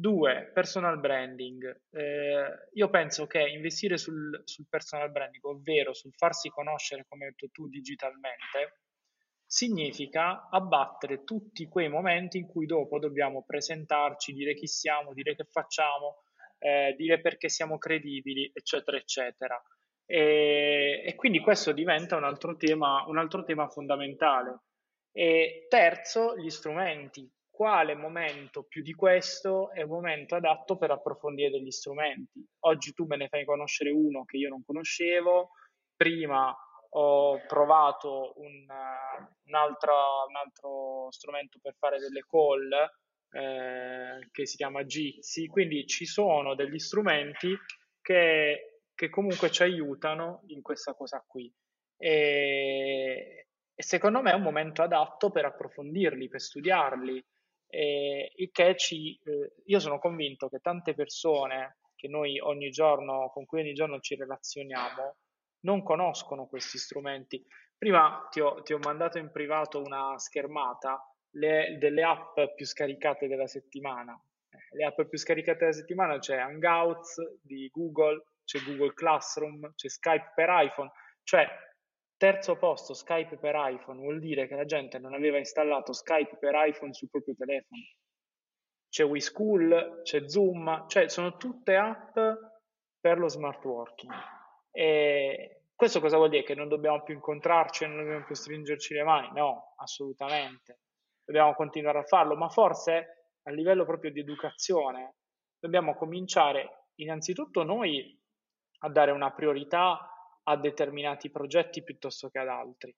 Due, 0.00 0.50
personal 0.54 0.98
branding. 0.98 1.82
Eh, 1.90 2.68
io 2.72 2.88
penso 2.88 3.26
che 3.26 3.46
investire 3.46 3.98
sul, 3.98 4.40
sul, 4.46 4.66
personal 4.66 5.10
branding, 5.10 5.44
ovvero 5.44 5.92
sul 5.92 6.14
farsi 6.14 6.48
conoscere, 6.48 7.04
come 7.06 7.26
hai 7.26 7.30
detto 7.32 7.50
tu, 7.52 7.68
digitalmente, 7.68 8.80
significa 9.44 10.48
abbattere 10.48 11.22
tutti 11.22 11.68
quei 11.68 11.90
momenti 11.90 12.38
in 12.38 12.46
cui 12.46 12.64
dopo 12.64 12.98
dobbiamo 12.98 13.44
presentarci, 13.44 14.32
dire 14.32 14.54
chi 14.54 14.66
siamo, 14.66 15.12
dire 15.12 15.36
che 15.36 15.44
facciamo, 15.44 16.22
eh, 16.60 16.94
dire 16.96 17.20
perché 17.20 17.50
siamo 17.50 17.76
credibili, 17.76 18.50
eccetera, 18.54 18.96
eccetera. 18.96 19.62
E, 20.06 21.02
e 21.04 21.14
quindi 21.14 21.40
questo 21.40 21.72
diventa 21.72 22.16
un 22.16 22.24
altro 22.24 22.56
tema, 22.56 23.04
un 23.06 23.18
altro 23.18 23.44
tema 23.44 23.68
fondamentale. 23.68 24.60
E 25.12 25.66
terzo, 25.68 26.38
gli 26.38 26.48
strumenti 26.48 27.30
quale 27.60 27.94
momento 27.94 28.62
più 28.62 28.80
di 28.80 28.94
questo 28.94 29.70
è 29.72 29.82
un 29.82 29.90
momento 29.90 30.34
adatto 30.34 30.78
per 30.78 30.92
approfondire 30.92 31.50
degli 31.50 31.70
strumenti. 31.70 32.42
Oggi 32.60 32.94
tu 32.94 33.04
me 33.04 33.18
ne 33.18 33.28
fai 33.28 33.44
conoscere 33.44 33.90
uno 33.90 34.24
che 34.24 34.38
io 34.38 34.48
non 34.48 34.64
conoscevo, 34.64 35.50
prima 35.94 36.56
ho 36.92 37.38
provato 37.46 38.32
un, 38.36 38.64
un, 39.44 39.54
altro, 39.54 39.94
un 40.26 40.36
altro, 40.36 41.10
strumento 41.10 41.58
per 41.60 41.74
fare 41.78 41.98
delle 41.98 42.24
call 42.26 42.72
eh, 43.32 44.26
che 44.30 44.46
si 44.46 44.56
chiama 44.56 44.84
Jitsi, 44.84 45.46
quindi 45.46 45.86
ci 45.86 46.06
sono 46.06 46.54
degli 46.54 46.78
strumenti 46.78 47.54
che, 48.00 48.84
che 48.94 49.10
comunque 49.10 49.50
ci 49.50 49.64
aiutano 49.64 50.44
in 50.46 50.62
questa 50.62 50.94
cosa 50.94 51.22
qui. 51.28 51.52
E, 51.98 53.48
e 53.74 53.82
secondo 53.82 54.22
me 54.22 54.30
è 54.30 54.34
un 54.34 54.40
momento 54.40 54.80
adatto 54.80 55.30
per 55.30 55.44
approfondirli, 55.44 56.26
per 56.28 56.40
studiarli, 56.40 57.22
eh, 57.70 58.32
il 58.36 58.50
che 58.50 58.76
ci, 58.76 59.18
eh, 59.24 59.54
io 59.64 59.78
sono 59.78 59.98
convinto 59.98 60.48
che 60.48 60.58
tante 60.60 60.94
persone 60.94 61.78
che 61.94 62.08
noi 62.08 62.38
ogni 62.40 62.70
giorno, 62.70 63.30
con 63.32 63.44
cui 63.44 63.60
ogni 63.60 63.74
giorno 63.74 64.00
ci 64.00 64.16
relazioniamo, 64.16 65.16
non 65.60 65.82
conoscono 65.82 66.46
questi 66.46 66.78
strumenti. 66.78 67.44
Prima 67.76 68.26
ti 68.30 68.40
ho, 68.40 68.62
ti 68.62 68.72
ho 68.72 68.78
mandato 68.78 69.18
in 69.18 69.30
privato 69.30 69.80
una 69.82 70.18
schermata 70.18 70.98
le, 71.32 71.76
delle 71.78 72.02
app 72.02 72.40
più 72.54 72.64
scaricate 72.64 73.28
della 73.28 73.46
settimana. 73.46 74.18
Eh, 74.48 74.76
le 74.76 74.84
app 74.84 75.02
più 75.02 75.18
scaricate 75.18 75.58
della 75.58 75.72
settimana 75.72 76.18
c'è 76.18 76.36
Hangouts 76.36 77.38
di 77.42 77.68
Google, 77.70 78.24
c'è 78.44 78.60
Google 78.60 78.94
Classroom, 78.94 79.74
c'è 79.74 79.88
Skype 79.88 80.32
per 80.34 80.48
iPhone, 80.50 80.90
cioè 81.22 81.46
Terzo 82.20 82.56
posto, 82.56 82.92
Skype 82.92 83.38
per 83.38 83.54
iPhone, 83.56 83.98
vuol 83.98 84.20
dire 84.20 84.46
che 84.46 84.54
la 84.54 84.66
gente 84.66 84.98
non 84.98 85.14
aveva 85.14 85.38
installato 85.38 85.94
Skype 85.94 86.36
per 86.36 86.52
iPhone 86.54 86.92
sul 86.92 87.08
proprio 87.08 87.34
telefono. 87.34 87.80
C'è 88.90 89.06
WeSchool, 89.06 90.02
c'è 90.02 90.28
Zoom, 90.28 90.86
cioè 90.86 91.08
sono 91.08 91.38
tutte 91.38 91.76
app 91.76 92.12
per 93.00 93.18
lo 93.18 93.26
smart 93.28 93.64
working. 93.64 94.12
E 94.70 95.62
questo 95.74 96.00
cosa 96.00 96.18
vuol 96.18 96.28
dire? 96.28 96.42
Che 96.42 96.54
non 96.54 96.68
dobbiamo 96.68 97.02
più 97.02 97.14
incontrarci, 97.14 97.86
non 97.86 97.96
dobbiamo 97.96 98.24
più 98.26 98.34
stringerci 98.34 98.92
le 98.92 99.02
mani? 99.02 99.30
No, 99.32 99.72
assolutamente. 99.78 100.80
Dobbiamo 101.24 101.54
continuare 101.54 102.00
a 102.00 102.04
farlo, 102.04 102.36
ma 102.36 102.50
forse 102.50 103.30
a 103.44 103.50
livello 103.50 103.86
proprio 103.86 104.12
di 104.12 104.20
educazione 104.20 105.14
dobbiamo 105.58 105.94
cominciare 105.94 106.88
innanzitutto 106.96 107.62
noi 107.62 108.14
a 108.80 108.90
dare 108.90 109.10
una 109.10 109.32
priorità 109.32 110.04
a 110.50 110.56
determinati 110.56 111.30
progetti 111.30 111.82
piuttosto 111.82 112.28
che 112.28 112.38
ad 112.38 112.48
altri. 112.48 112.94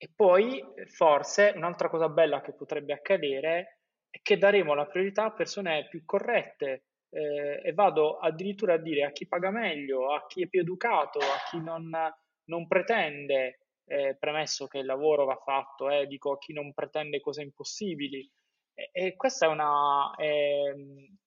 E 0.00 0.10
poi 0.14 0.62
forse 0.86 1.52
un'altra 1.56 1.88
cosa 1.88 2.08
bella 2.08 2.40
che 2.40 2.52
potrebbe 2.52 2.92
accadere 2.92 3.80
è 4.08 4.20
che 4.22 4.38
daremo 4.38 4.74
la 4.74 4.86
priorità 4.86 5.24
a 5.24 5.32
persone 5.32 5.88
più 5.88 6.04
corrette 6.04 6.84
eh, 7.10 7.60
e 7.64 7.72
vado 7.72 8.18
addirittura 8.18 8.74
a 8.74 8.78
dire 8.78 9.04
a 9.04 9.10
chi 9.10 9.26
paga 9.26 9.50
meglio, 9.50 10.12
a 10.12 10.26
chi 10.26 10.42
è 10.42 10.46
più 10.48 10.60
educato, 10.60 11.18
a 11.18 11.48
chi 11.50 11.60
non, 11.60 11.90
non 12.44 12.66
pretende, 12.68 13.58
eh, 13.86 14.16
premesso 14.18 14.66
che 14.66 14.78
il 14.78 14.86
lavoro 14.86 15.24
va 15.24 15.36
fatto, 15.36 15.90
eh, 15.90 16.06
dico 16.06 16.32
a 16.32 16.38
chi 16.38 16.52
non 16.52 16.72
pretende 16.72 17.20
cose 17.20 17.42
impossibili. 17.42 18.30
E, 18.74 18.90
e 18.92 19.16
questa 19.16 19.46
è 19.46 19.48
una, 19.48 20.14
è, 20.16 20.72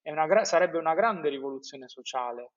è 0.01 0.11
una, 0.11 0.43
sarebbe 0.45 0.77
una 0.77 0.93
grande 0.93 1.29
rivoluzione 1.29 1.89
sociale. 1.89 2.53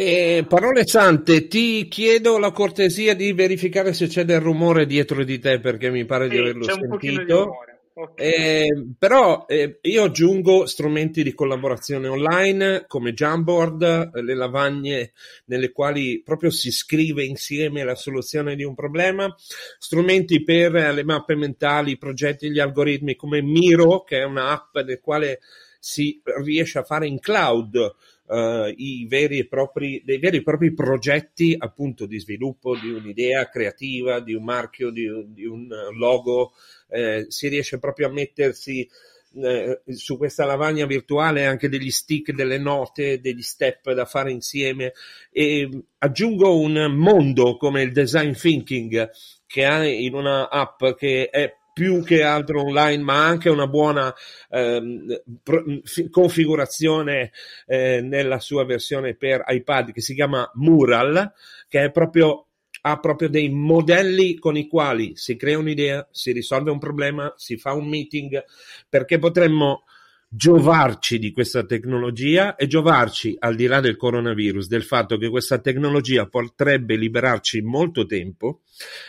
E 0.00 0.44
parole 0.48 0.86
sante, 0.86 1.48
ti 1.48 1.88
chiedo 1.88 2.38
la 2.38 2.52
cortesia 2.52 3.16
di 3.16 3.32
verificare 3.32 3.92
se 3.92 4.06
c'è 4.06 4.24
del 4.24 4.38
rumore 4.38 4.86
dietro 4.86 5.24
di 5.24 5.40
te 5.40 5.58
perché 5.58 5.90
mi 5.90 6.04
pare 6.04 6.28
sì, 6.28 6.34
di 6.34 6.38
averlo 6.38 6.62
sentito. 6.62 7.56
Okay. 7.94 8.32
Eh, 8.32 8.86
però 8.96 9.44
eh, 9.48 9.80
io 9.82 10.04
aggiungo 10.04 10.66
strumenti 10.66 11.24
di 11.24 11.34
collaborazione 11.34 12.06
online 12.06 12.84
come 12.86 13.12
Jamboard, 13.12 14.14
le 14.22 14.34
lavagne 14.36 15.10
nelle 15.46 15.72
quali 15.72 16.22
proprio 16.24 16.50
si 16.50 16.70
scrive 16.70 17.24
insieme 17.24 17.82
la 17.82 17.96
soluzione 17.96 18.54
di 18.54 18.62
un 18.62 18.76
problema, 18.76 19.34
strumenti 19.80 20.44
per 20.44 20.94
le 20.94 21.02
mappe 21.02 21.34
mentali, 21.34 21.90
i 21.90 21.98
progetti, 21.98 22.52
gli 22.52 22.60
algoritmi 22.60 23.16
come 23.16 23.42
Miro, 23.42 24.04
che 24.04 24.20
è 24.20 24.24
un'app 24.24 24.76
nel 24.76 25.00
quale 25.00 25.40
si 25.80 26.20
riesce 26.44 26.78
a 26.78 26.84
fare 26.84 27.08
in 27.08 27.18
cloud 27.18 27.96
uh, 28.28 28.72
i 28.76 29.06
veri 29.08 29.38
e 29.38 29.46
propri, 29.46 30.02
dei 30.04 30.18
veri 30.18 30.38
e 30.38 30.42
propri 30.42 30.72
progetti 30.72 31.54
appunto 31.58 32.06
di 32.06 32.20
sviluppo 32.20 32.76
di 32.76 32.90
un'idea 32.90 33.48
creativa, 33.48 34.20
di 34.20 34.34
un 34.34 34.44
marchio, 34.44 34.90
di, 34.90 35.08
di 35.28 35.46
un 35.46 35.68
logo, 35.96 36.52
eh, 36.90 37.26
si 37.28 37.48
riesce 37.48 37.78
proprio 37.78 38.08
a 38.08 38.12
mettersi 38.12 38.88
eh, 39.34 39.82
su 39.88 40.16
questa 40.16 40.44
lavagna 40.44 40.86
virtuale 40.86 41.46
anche 41.46 41.68
degli 41.68 41.90
stick, 41.90 42.32
delle 42.32 42.58
note, 42.58 43.20
degli 43.20 43.42
step 43.42 43.92
da 43.92 44.04
fare 44.04 44.30
insieme. 44.30 44.92
E 45.30 45.68
aggiungo 45.98 46.58
un 46.58 46.92
mondo 46.96 47.56
come 47.56 47.82
il 47.82 47.92
design 47.92 48.32
thinking 48.32 49.10
che 49.46 49.64
ha 49.64 49.86
in 49.86 50.14
una 50.14 50.48
app 50.48 50.84
che 50.96 51.28
è 51.30 51.57
più 51.78 52.02
che 52.02 52.24
altro 52.24 52.62
online, 52.62 53.04
ma 53.04 53.24
anche 53.24 53.48
una 53.48 53.68
buona 53.68 54.12
ehm, 54.50 55.22
pro, 55.44 55.62
configurazione 56.10 57.30
eh, 57.66 58.00
nella 58.00 58.40
sua 58.40 58.64
versione 58.64 59.14
per 59.14 59.44
iPad 59.46 59.92
che 59.92 60.00
si 60.00 60.12
chiama 60.12 60.50
Mural, 60.54 61.32
che 61.68 61.84
è 61.84 61.90
proprio 61.92 62.46
ha 62.80 62.98
proprio 62.98 63.28
dei 63.28 63.48
modelli 63.48 64.38
con 64.38 64.56
i 64.56 64.66
quali 64.66 65.12
si 65.14 65.36
crea 65.36 65.58
un'idea, 65.58 66.06
si 66.10 66.32
risolve 66.32 66.70
un 66.70 66.78
problema, 66.78 67.32
si 67.36 67.56
fa 67.56 67.74
un 67.74 67.86
meeting, 67.88 68.42
perché 68.88 69.18
potremmo 69.18 69.84
giovarci 70.30 71.18
di 71.18 71.32
questa 71.32 71.64
tecnologia 71.64 72.54
e 72.54 72.66
giovarci 72.66 73.34
al 73.38 73.54
di 73.54 73.66
là 73.66 73.80
del 73.80 73.96
coronavirus, 73.96 74.68
del 74.68 74.82
fatto 74.82 75.16
che 75.16 75.30
questa 75.30 75.58
tecnologia 75.58 76.26
potrebbe 76.26 76.96
liberarci 76.96 77.62
molto 77.62 78.04
tempo 78.04 78.60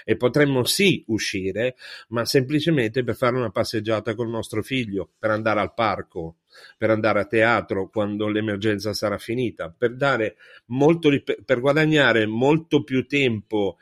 e 0.05 0.15
potremmo 0.15 0.63
sì 0.63 1.03
uscire, 1.07 1.75
ma 2.09 2.23
semplicemente 2.23 3.03
per 3.03 3.15
fare 3.15 3.35
una 3.35 3.49
passeggiata 3.49 4.15
col 4.15 4.29
nostro 4.29 4.63
figlio, 4.63 5.09
per 5.19 5.31
andare 5.31 5.59
al 5.59 5.73
parco, 5.73 6.37
per 6.77 6.89
andare 6.89 7.19
a 7.19 7.25
teatro 7.25 7.89
quando 7.89 8.29
l'emergenza 8.29 8.93
sarà 8.93 9.17
finita, 9.17 9.73
per 9.77 9.95
dare 9.95 10.37
molto, 10.67 11.09
per 11.43 11.59
guadagnare 11.59 12.25
molto 12.27 12.83
più 12.83 13.05
tempo 13.05 13.77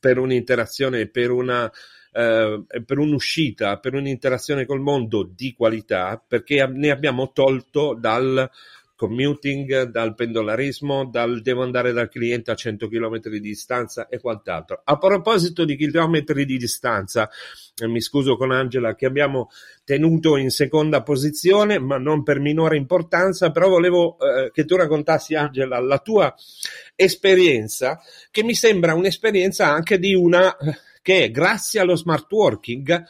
per 0.00 0.18
un'interazione, 0.18 1.06
per 1.06 1.30
una 1.30 1.70
eh, 2.12 2.64
per 2.84 2.98
un'uscita, 2.98 3.78
per 3.78 3.94
un'interazione 3.94 4.66
col 4.66 4.80
mondo 4.80 5.22
di 5.22 5.52
qualità, 5.52 6.22
perché 6.26 6.66
ne 6.66 6.90
abbiamo 6.90 7.32
tolto 7.32 7.96
dal 7.98 8.50
commuting, 9.00 9.84
dal 9.84 10.14
pendolarismo, 10.14 11.06
dal 11.06 11.40
devo 11.40 11.62
andare 11.62 11.92
dal 11.92 12.10
cliente 12.10 12.50
a 12.50 12.54
100 12.54 12.86
km 12.86 13.30
di 13.30 13.40
distanza 13.40 14.08
e 14.08 14.20
quant'altro. 14.20 14.82
A 14.84 14.98
proposito 14.98 15.64
di 15.64 15.74
chilometri 15.74 16.44
di 16.44 16.58
distanza, 16.58 17.30
eh, 17.82 17.88
mi 17.88 18.02
scuso 18.02 18.36
con 18.36 18.50
Angela 18.50 18.94
che 18.94 19.06
abbiamo 19.06 19.48
tenuto 19.84 20.36
in 20.36 20.50
seconda 20.50 21.02
posizione, 21.02 21.78
ma 21.78 21.96
non 21.96 22.22
per 22.22 22.40
minore 22.40 22.76
importanza, 22.76 23.50
però 23.50 23.70
volevo 23.70 24.18
eh, 24.18 24.50
che 24.52 24.66
tu 24.66 24.76
raccontassi 24.76 25.34
Angela 25.34 25.80
la 25.80 25.98
tua 26.00 26.34
esperienza, 26.94 28.02
che 28.30 28.42
mi 28.42 28.54
sembra 28.54 28.92
un'esperienza 28.92 29.66
anche 29.72 29.98
di 29.98 30.12
una 30.12 30.54
che 31.02 31.30
grazie 31.30 31.80
allo 31.80 31.96
smart 31.96 32.30
working 32.30 33.04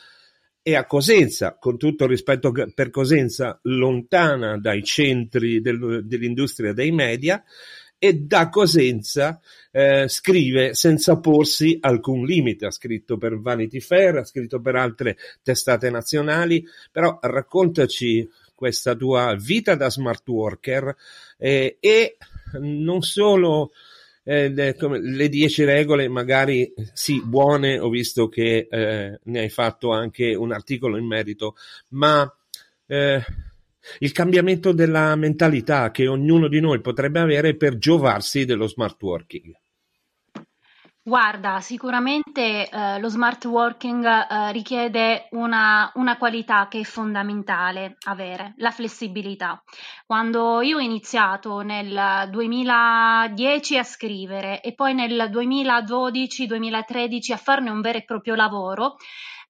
e 0.63 0.75
a 0.77 0.87
Cosenza, 0.87 1.57
con 1.59 1.79
tutto 1.79 2.07
rispetto 2.07 2.53
per 2.53 2.91
Cosenza, 2.91 3.59
lontana 3.63 4.59
dai 4.59 4.85
centri 4.85 5.61
del, 5.61 6.03
dell'industria 6.05 6.73
dei 6.73 6.93
media, 6.93 7.43
e 8.03 8.15
da 8.15 8.49
Cosenza 8.49 9.39
eh, 9.71 10.09
scrive 10.09 10.73
senza 10.75 11.21
porsi 11.21 11.77
alcun 11.81 12.25
limite, 12.25 12.67
ha 12.67 12.71
scritto 12.71 13.19
per 13.19 13.39
Vanity 13.39 13.79
Fair, 13.81 14.17
ha 14.17 14.25
scritto 14.25 14.59
per 14.61 14.75
altre 14.77 15.19
testate 15.43 15.91
nazionali, 15.91 16.65
però 16.91 17.19
raccontaci 17.21 18.27
questa 18.55 18.95
tua 18.95 19.35
vita 19.39 19.75
da 19.75 19.91
smart 19.91 20.27
worker 20.29 20.97
eh, 21.37 21.77
e 21.79 22.17
non 22.61 23.03
solo 23.03 23.73
eh, 24.23 24.49
le, 24.49 24.75
come, 24.75 25.01
le 25.01 25.29
dieci 25.29 25.65
regole, 25.65 26.09
magari 26.09 26.73
sì, 26.93 27.23
buone, 27.25 27.79
ho 27.79 27.89
visto 27.89 28.29
che 28.29 28.69
eh, 28.71 29.21
ne 29.23 29.41
hai 29.41 29.49
fatto 29.49 29.93
anche 29.93 30.35
un 30.35 30.53
articolo 30.53 30.97
in 30.97 31.07
merito, 31.07 31.55
ma 31.89 32.31
eh, 32.87 33.25
il 33.99 34.13
cambiamento 34.13 34.73
della 34.73 35.15
mentalità 35.17 35.91
che 35.91 36.07
ognuno 36.07 36.49
di 36.49 36.61
noi 36.61 36.81
potrebbe 36.81 37.21
avere 37.21 37.57
per 37.57 37.79
giovarsi 37.79 38.45
dello 38.45 38.67
smart 38.67 39.01
working. 39.03 39.55
Guarda, 41.03 41.61
sicuramente 41.61 42.69
eh, 42.69 43.01
lo 43.01 43.09
smart 43.09 43.43
working 43.47 44.05
eh, 44.05 44.53
richiede 44.53 45.29
una, 45.31 45.91
una 45.95 46.19
qualità 46.19 46.69
che 46.69 46.81
è 46.81 46.83
fondamentale 46.83 47.97
avere, 48.07 48.53
la 48.59 48.71
flessibilità. 48.71 49.63
Quando 50.05 50.61
io 50.61 50.77
ho 50.77 50.81
iniziato 50.81 51.63
nel 51.63 52.29
2010 52.31 53.79
a 53.79 53.83
scrivere 53.83 54.61
e 54.61 54.75
poi 54.75 54.93
nel 54.93 55.31
2012-2013 55.33 57.33
a 57.33 57.39
farne 57.39 57.71
un 57.71 57.81
vero 57.81 57.97
e 57.97 58.05
proprio 58.05 58.35
lavoro, 58.35 58.97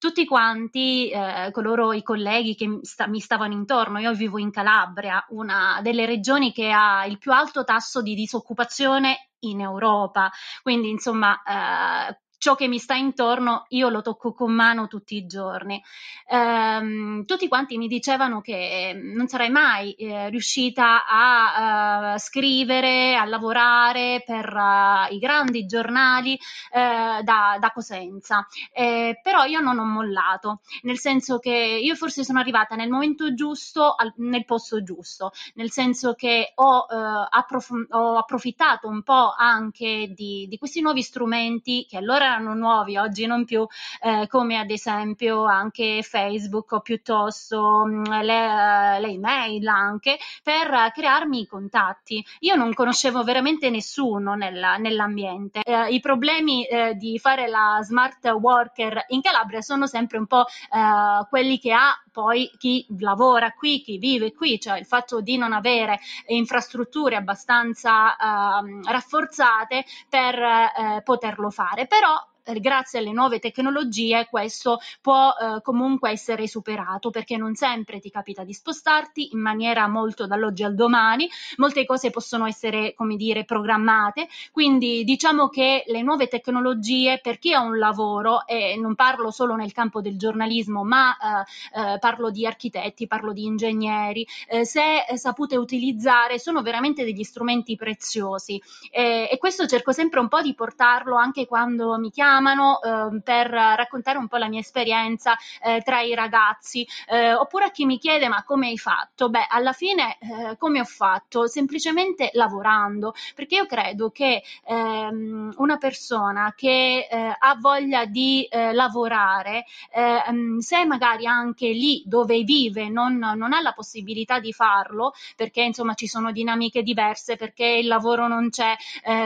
tutti 0.00 0.24
quanti 0.24 1.10
eh, 1.10 1.50
coloro 1.52 1.92
i 1.92 2.02
colleghi 2.02 2.54
che 2.54 2.78
sta, 2.80 3.06
mi 3.06 3.20
stavano 3.20 3.52
intorno, 3.52 3.98
io 3.98 4.14
vivo 4.14 4.38
in 4.38 4.50
Calabria, 4.50 5.22
una 5.28 5.80
delle 5.82 6.06
regioni 6.06 6.52
che 6.52 6.70
ha 6.70 7.04
il 7.04 7.18
più 7.18 7.32
alto 7.32 7.64
tasso 7.64 8.00
di 8.00 8.14
disoccupazione 8.14 9.28
in 9.40 9.60
Europa. 9.60 10.30
Quindi, 10.62 10.88
insomma, 10.88 11.42
eh, 11.42 12.18
ciò 12.40 12.54
che 12.54 12.68
mi 12.68 12.78
sta 12.78 12.94
intorno 12.94 13.66
io 13.68 13.90
lo 13.90 14.00
tocco 14.00 14.32
con 14.32 14.50
mano 14.50 14.88
tutti 14.88 15.14
i 15.14 15.26
giorni. 15.26 15.80
Ehm, 16.26 17.26
tutti 17.26 17.48
quanti 17.48 17.76
mi 17.76 17.86
dicevano 17.86 18.40
che 18.40 18.98
non 18.98 19.28
sarei 19.28 19.50
mai 19.50 19.92
eh, 19.92 20.30
riuscita 20.30 21.04
a 21.06 22.14
uh, 22.14 22.18
scrivere, 22.18 23.14
a 23.14 23.26
lavorare 23.26 24.22
per 24.24 24.50
uh, 24.54 25.12
i 25.12 25.18
grandi 25.18 25.66
giornali 25.66 26.32
uh, 26.32 27.22
da, 27.22 27.58
da, 27.60 27.70
Cosenza, 27.74 28.46
eh, 28.72 29.20
però 29.22 29.44
io 29.44 29.60
non 29.60 29.78
ho 29.78 29.84
mollato, 29.84 30.60
nel 30.82 30.98
senso 30.98 31.38
che 31.38 31.50
io 31.50 31.94
forse 31.94 32.24
sono 32.24 32.40
arrivata 32.40 32.74
nel 32.74 32.88
momento 32.88 33.34
giusto, 33.34 33.94
al, 33.94 34.14
nel 34.16 34.46
posto 34.46 34.82
giusto, 34.82 35.32
nel 35.54 35.70
senso 35.70 36.14
che 36.14 36.52
ho, 36.54 36.86
approf- 37.28 37.86
ho 37.90 38.16
approfittato 38.16 38.88
un 38.88 39.02
po' 39.02 39.34
anche 39.36 40.12
di, 40.14 40.46
di 40.48 40.58
questi 40.58 40.80
nuovi 40.80 41.02
strumenti 41.02 41.86
che 41.86 41.98
allora 41.98 42.29
erano 42.30 42.54
nuovi, 42.54 42.96
oggi 42.96 43.26
non 43.26 43.44
più, 43.44 43.66
eh, 44.00 44.26
come 44.28 44.58
ad 44.58 44.70
esempio 44.70 45.44
anche 45.44 46.02
Facebook 46.02 46.72
o 46.72 46.80
piuttosto 46.80 47.84
mm, 47.86 48.04
le, 48.04 49.00
le, 49.00 49.08
email 49.08 49.66
anche, 49.66 50.18
per 50.42 50.92
crearmi 50.92 51.40
i 51.40 51.46
contatti. 51.46 52.24
Io 52.40 52.54
non 52.54 52.72
conoscevo 52.72 53.24
veramente 53.24 53.70
nessuno 53.70 54.34
nella, 54.34 54.76
nell'ambiente. 54.76 55.60
Eh, 55.62 55.88
I 55.92 56.00
problemi 56.00 56.64
eh, 56.64 56.94
di 56.94 57.18
fare 57.18 57.48
la 57.48 57.78
smart 57.82 58.24
worker 58.26 59.06
in 59.08 59.20
Calabria 59.20 59.60
sono 59.60 59.86
sempre 59.86 60.18
un 60.18 60.26
po' 60.26 60.46
eh, 60.46 61.26
quelli 61.28 61.58
che 61.58 61.72
ha 61.72 61.94
poi 62.10 62.50
chi 62.58 62.86
lavora 62.98 63.52
qui, 63.52 63.80
chi 63.80 63.98
vive 63.98 64.32
qui, 64.34 64.60
cioè 64.60 64.78
il 64.78 64.84
fatto 64.84 65.20
di 65.20 65.36
non 65.36 65.52
avere 65.52 65.98
infrastrutture 66.26 67.16
abbastanza 67.16 68.16
uh, 68.16 68.80
rafforzate 68.84 69.84
per 70.08 70.38
uh, 70.38 71.02
poterlo 71.02 71.50
fare. 71.50 71.86
Però 71.86 72.14
eh, 72.14 72.19
grazie 72.58 72.98
alle 72.98 73.12
nuove 73.12 73.38
tecnologie 73.38 74.26
questo 74.28 74.78
può 75.00 75.30
eh, 75.30 75.60
comunque 75.62 76.10
essere 76.10 76.48
superato 76.48 77.10
perché 77.10 77.36
non 77.36 77.54
sempre 77.54 78.00
ti 78.00 78.10
capita 78.10 78.44
di 78.44 78.52
spostarti 78.52 79.30
in 79.32 79.40
maniera 79.40 79.86
molto 79.86 80.26
dall'oggi 80.26 80.64
al 80.64 80.74
domani, 80.74 81.28
molte 81.56 81.86
cose 81.86 82.10
possono 82.10 82.46
essere 82.46 82.94
come 82.94 83.16
dire 83.16 83.44
programmate, 83.44 84.28
quindi 84.52 85.04
diciamo 85.04 85.48
che 85.48 85.84
le 85.86 86.02
nuove 86.02 86.28
tecnologie 86.28 87.20
per 87.22 87.38
chi 87.38 87.52
ha 87.52 87.60
un 87.60 87.78
lavoro 87.78 88.46
e 88.46 88.76
non 88.76 88.94
parlo 88.94 89.30
solo 89.30 89.54
nel 89.54 89.72
campo 89.72 90.00
del 90.00 90.18
giornalismo 90.18 90.84
ma 90.84 91.16
eh, 91.16 91.92
eh, 91.94 91.98
parlo 91.98 92.30
di 92.30 92.46
architetti, 92.46 93.06
parlo 93.06 93.32
di 93.32 93.44
ingegneri, 93.44 94.26
eh, 94.48 94.64
se 94.64 95.04
sapute 95.14 95.56
utilizzare 95.56 96.38
sono 96.38 96.62
veramente 96.62 97.04
degli 97.04 97.22
strumenti 97.22 97.76
preziosi. 97.76 98.60
E 98.90 99.36
questo 99.38 99.66
cerco 99.66 99.92
sempre 99.92 100.20
un 100.20 100.28
po' 100.28 100.40
di 100.40 100.54
portarlo 100.54 101.16
anche 101.16 101.46
quando 101.46 101.98
mi 101.98 102.10
chiamano 102.10 102.39
chiamano 102.40 102.80
eh, 102.80 103.20
per 103.22 103.50
raccontare 103.50 104.16
un 104.18 104.26
po' 104.26 104.38
la 104.38 104.48
mia 104.48 104.60
esperienza 104.60 105.36
eh, 105.62 105.82
tra 105.84 106.00
i 106.00 106.14
ragazzi, 106.14 106.86
eh, 107.06 107.34
oppure 107.34 107.66
a 107.66 107.70
chi 107.70 107.84
mi 107.84 107.98
chiede 107.98 108.28
ma 108.28 108.42
come 108.44 108.68
hai 108.68 108.78
fatto? 108.78 109.28
Beh, 109.28 109.46
alla 109.48 109.72
fine 109.72 110.16
eh, 110.20 110.56
come 110.56 110.80
ho 110.80 110.84
fatto? 110.84 111.46
Semplicemente 111.46 112.30
lavorando, 112.32 113.14
perché 113.34 113.56
io 113.56 113.66
credo 113.66 114.10
che 114.10 114.42
ehm, 114.64 115.52
una 115.56 115.76
persona 115.76 116.54
che 116.56 117.06
eh, 117.10 117.36
ha 117.38 117.56
voglia 117.60 118.06
di 118.06 118.44
eh, 118.44 118.72
lavorare, 118.72 119.66
ehm, 119.92 120.58
se 120.58 120.84
magari 120.86 121.26
anche 121.26 121.68
lì 121.68 122.02
dove 122.06 122.42
vive 122.42 122.88
non, 122.88 123.18
non 123.18 123.52
ha 123.52 123.60
la 123.60 123.72
possibilità 123.72 124.40
di 124.40 124.52
farlo, 124.52 125.12
perché 125.36 125.60
insomma 125.62 125.92
ci 125.94 126.06
sono 126.06 126.32
dinamiche 126.32 126.82
diverse, 126.82 127.36
perché 127.36 127.66
il 127.66 127.86
lavoro 127.86 128.28
non 128.28 128.48
c'è, 128.50 128.74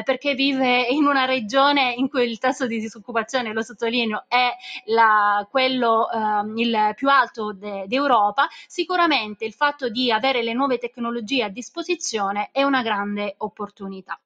perché 0.02 0.34
vive 0.34 0.82
in 0.88 1.06
una 1.06 1.24
regione 1.24 1.94
in 1.96 2.08
cui 2.08 2.28
il 2.28 2.38
tasso 2.38 2.66
di 2.66 2.80
disoccupazione, 2.94 3.52
lo 3.52 3.62
sottolineo, 3.62 4.24
è 4.28 4.50
la, 4.86 5.46
quello 5.50 6.10
ehm, 6.10 6.56
il 6.58 6.92
più 6.94 7.08
alto 7.08 7.52
de, 7.52 7.84
d'Europa, 7.86 8.48
sicuramente 8.66 9.44
il 9.44 9.52
fatto 9.52 9.88
di 9.88 10.10
avere 10.10 10.42
le 10.42 10.52
nuove 10.52 10.78
tecnologie 10.78 11.44
a 11.44 11.48
disposizione 11.48 12.50
è 12.52 12.62
una 12.62 12.82
grande 12.82 13.34
opportunità. 13.38 14.20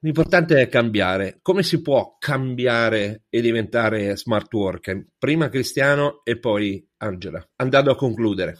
L'importante 0.00 0.60
è 0.60 0.68
cambiare. 0.68 1.38
Come 1.42 1.62
si 1.62 1.80
può 1.80 2.16
cambiare 2.18 3.24
e 3.30 3.40
diventare 3.40 4.16
smart 4.16 4.52
worker? 4.52 5.04
Prima 5.18 5.48
Cristiano 5.48 6.20
e 6.22 6.38
poi 6.38 6.86
Angela. 6.98 7.44
Andando 7.56 7.90
a 7.90 7.96
concludere. 7.96 8.58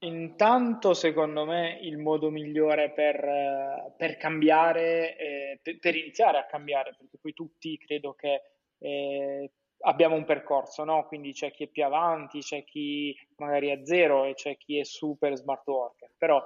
Intanto, 0.00 0.92
secondo 0.92 1.46
me, 1.46 1.78
il 1.80 1.96
modo 1.96 2.30
migliore 2.30 2.92
per, 2.92 3.94
per 3.96 4.18
cambiare, 4.18 5.16
eh, 5.16 5.60
per, 5.62 5.78
per, 5.78 5.96
iniziare 5.96 6.38
a 6.38 6.44
cambiare, 6.44 6.94
perché 6.96 7.16
poi 7.18 7.32
tutti 7.32 7.78
credo 7.78 8.12
che 8.12 8.42
eh, 8.78 9.50
abbiamo 9.80 10.14
un 10.14 10.24
percorso, 10.24 10.84
no? 10.84 11.06
Quindi 11.06 11.32
c'è 11.32 11.50
chi 11.50 11.64
è 11.64 11.68
più 11.68 11.84
avanti, 11.84 12.40
c'è 12.40 12.64
chi 12.64 13.16
magari 13.36 13.68
è 13.68 13.80
zero 13.84 14.24
e 14.24 14.34
c'è 14.34 14.58
chi 14.58 14.78
è 14.78 14.84
super 14.84 15.34
smart 15.34 15.66
worker. 15.66 16.12
Però 16.18 16.42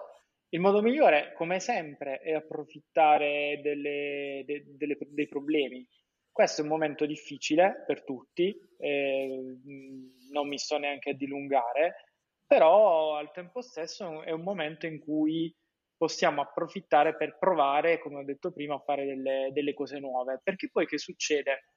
il 0.50 0.60
modo 0.60 0.80
migliore, 0.80 1.32
come 1.34 1.58
sempre, 1.58 2.18
è 2.20 2.32
approfittare 2.32 3.60
delle, 3.62 4.42
de, 4.46 4.64
delle, 4.76 4.96
dei 5.08 5.26
problemi. 5.26 5.86
Questo 6.30 6.60
è 6.60 6.64
un 6.64 6.70
momento 6.70 7.06
difficile 7.06 7.82
per 7.86 8.04
tutti, 8.04 8.56
eh, 8.78 9.58
non 10.30 10.46
mi 10.48 10.58
sto 10.58 10.78
neanche 10.78 11.10
a 11.10 11.14
dilungare, 11.14 12.09
però 12.50 13.14
al 13.14 13.30
tempo 13.30 13.60
stesso 13.62 14.24
è 14.24 14.32
un 14.32 14.42
momento 14.42 14.84
in 14.84 14.98
cui 14.98 15.54
possiamo 15.96 16.42
approfittare 16.42 17.14
per 17.14 17.38
provare, 17.38 18.00
come 18.00 18.16
ho 18.16 18.24
detto 18.24 18.50
prima, 18.50 18.74
a 18.74 18.80
fare 18.80 19.06
delle, 19.06 19.50
delle 19.52 19.72
cose 19.72 20.00
nuove. 20.00 20.40
Perché 20.42 20.68
poi 20.68 20.84
che 20.84 20.98
succede? 20.98 21.74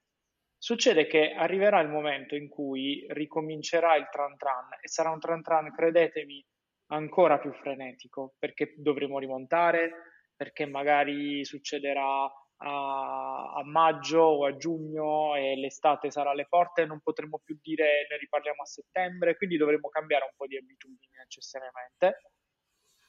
Succede 0.57 1.05
che 1.05 1.33
arriverà 1.33 1.79
il 1.79 1.89
momento 1.89 2.33
in 2.33 2.49
cui 2.49 3.05
ricomincerà 3.09 3.95
il 3.97 4.07
tran 4.09 4.35
tran 4.35 4.69
e 4.81 4.87
sarà 4.87 5.11
un 5.11 5.19
tran 5.19 5.43
tran, 5.43 5.71
credetemi, 5.71 6.43
ancora 6.87 7.37
più 7.37 7.53
frenetico, 7.53 8.33
perché 8.39 8.73
dovremo 8.75 9.19
rimontare, 9.19 9.91
perché 10.35 10.65
magari 10.65 11.45
succederà 11.45 12.27
a, 12.63 13.53
a, 13.53 13.63
maggio 13.65 14.21
o 14.21 14.45
a 14.45 14.55
giugno 14.55 15.35
e 15.35 15.55
l'estate 15.55 16.11
sarà 16.11 16.31
alle 16.31 16.47
porte, 16.47 16.85
non 16.85 17.01
potremo 17.01 17.39
più 17.43 17.57
dire 17.61 18.07
ne 18.09 18.17
riparliamo 18.17 18.61
a 18.61 18.65
settembre, 18.65 19.35
quindi 19.35 19.57
dovremo 19.57 19.89
cambiare 19.89 20.23
un 20.23 20.31
po' 20.35 20.47
di 20.47 20.57
abitudini 20.57 21.17
necessariamente. 21.17 22.21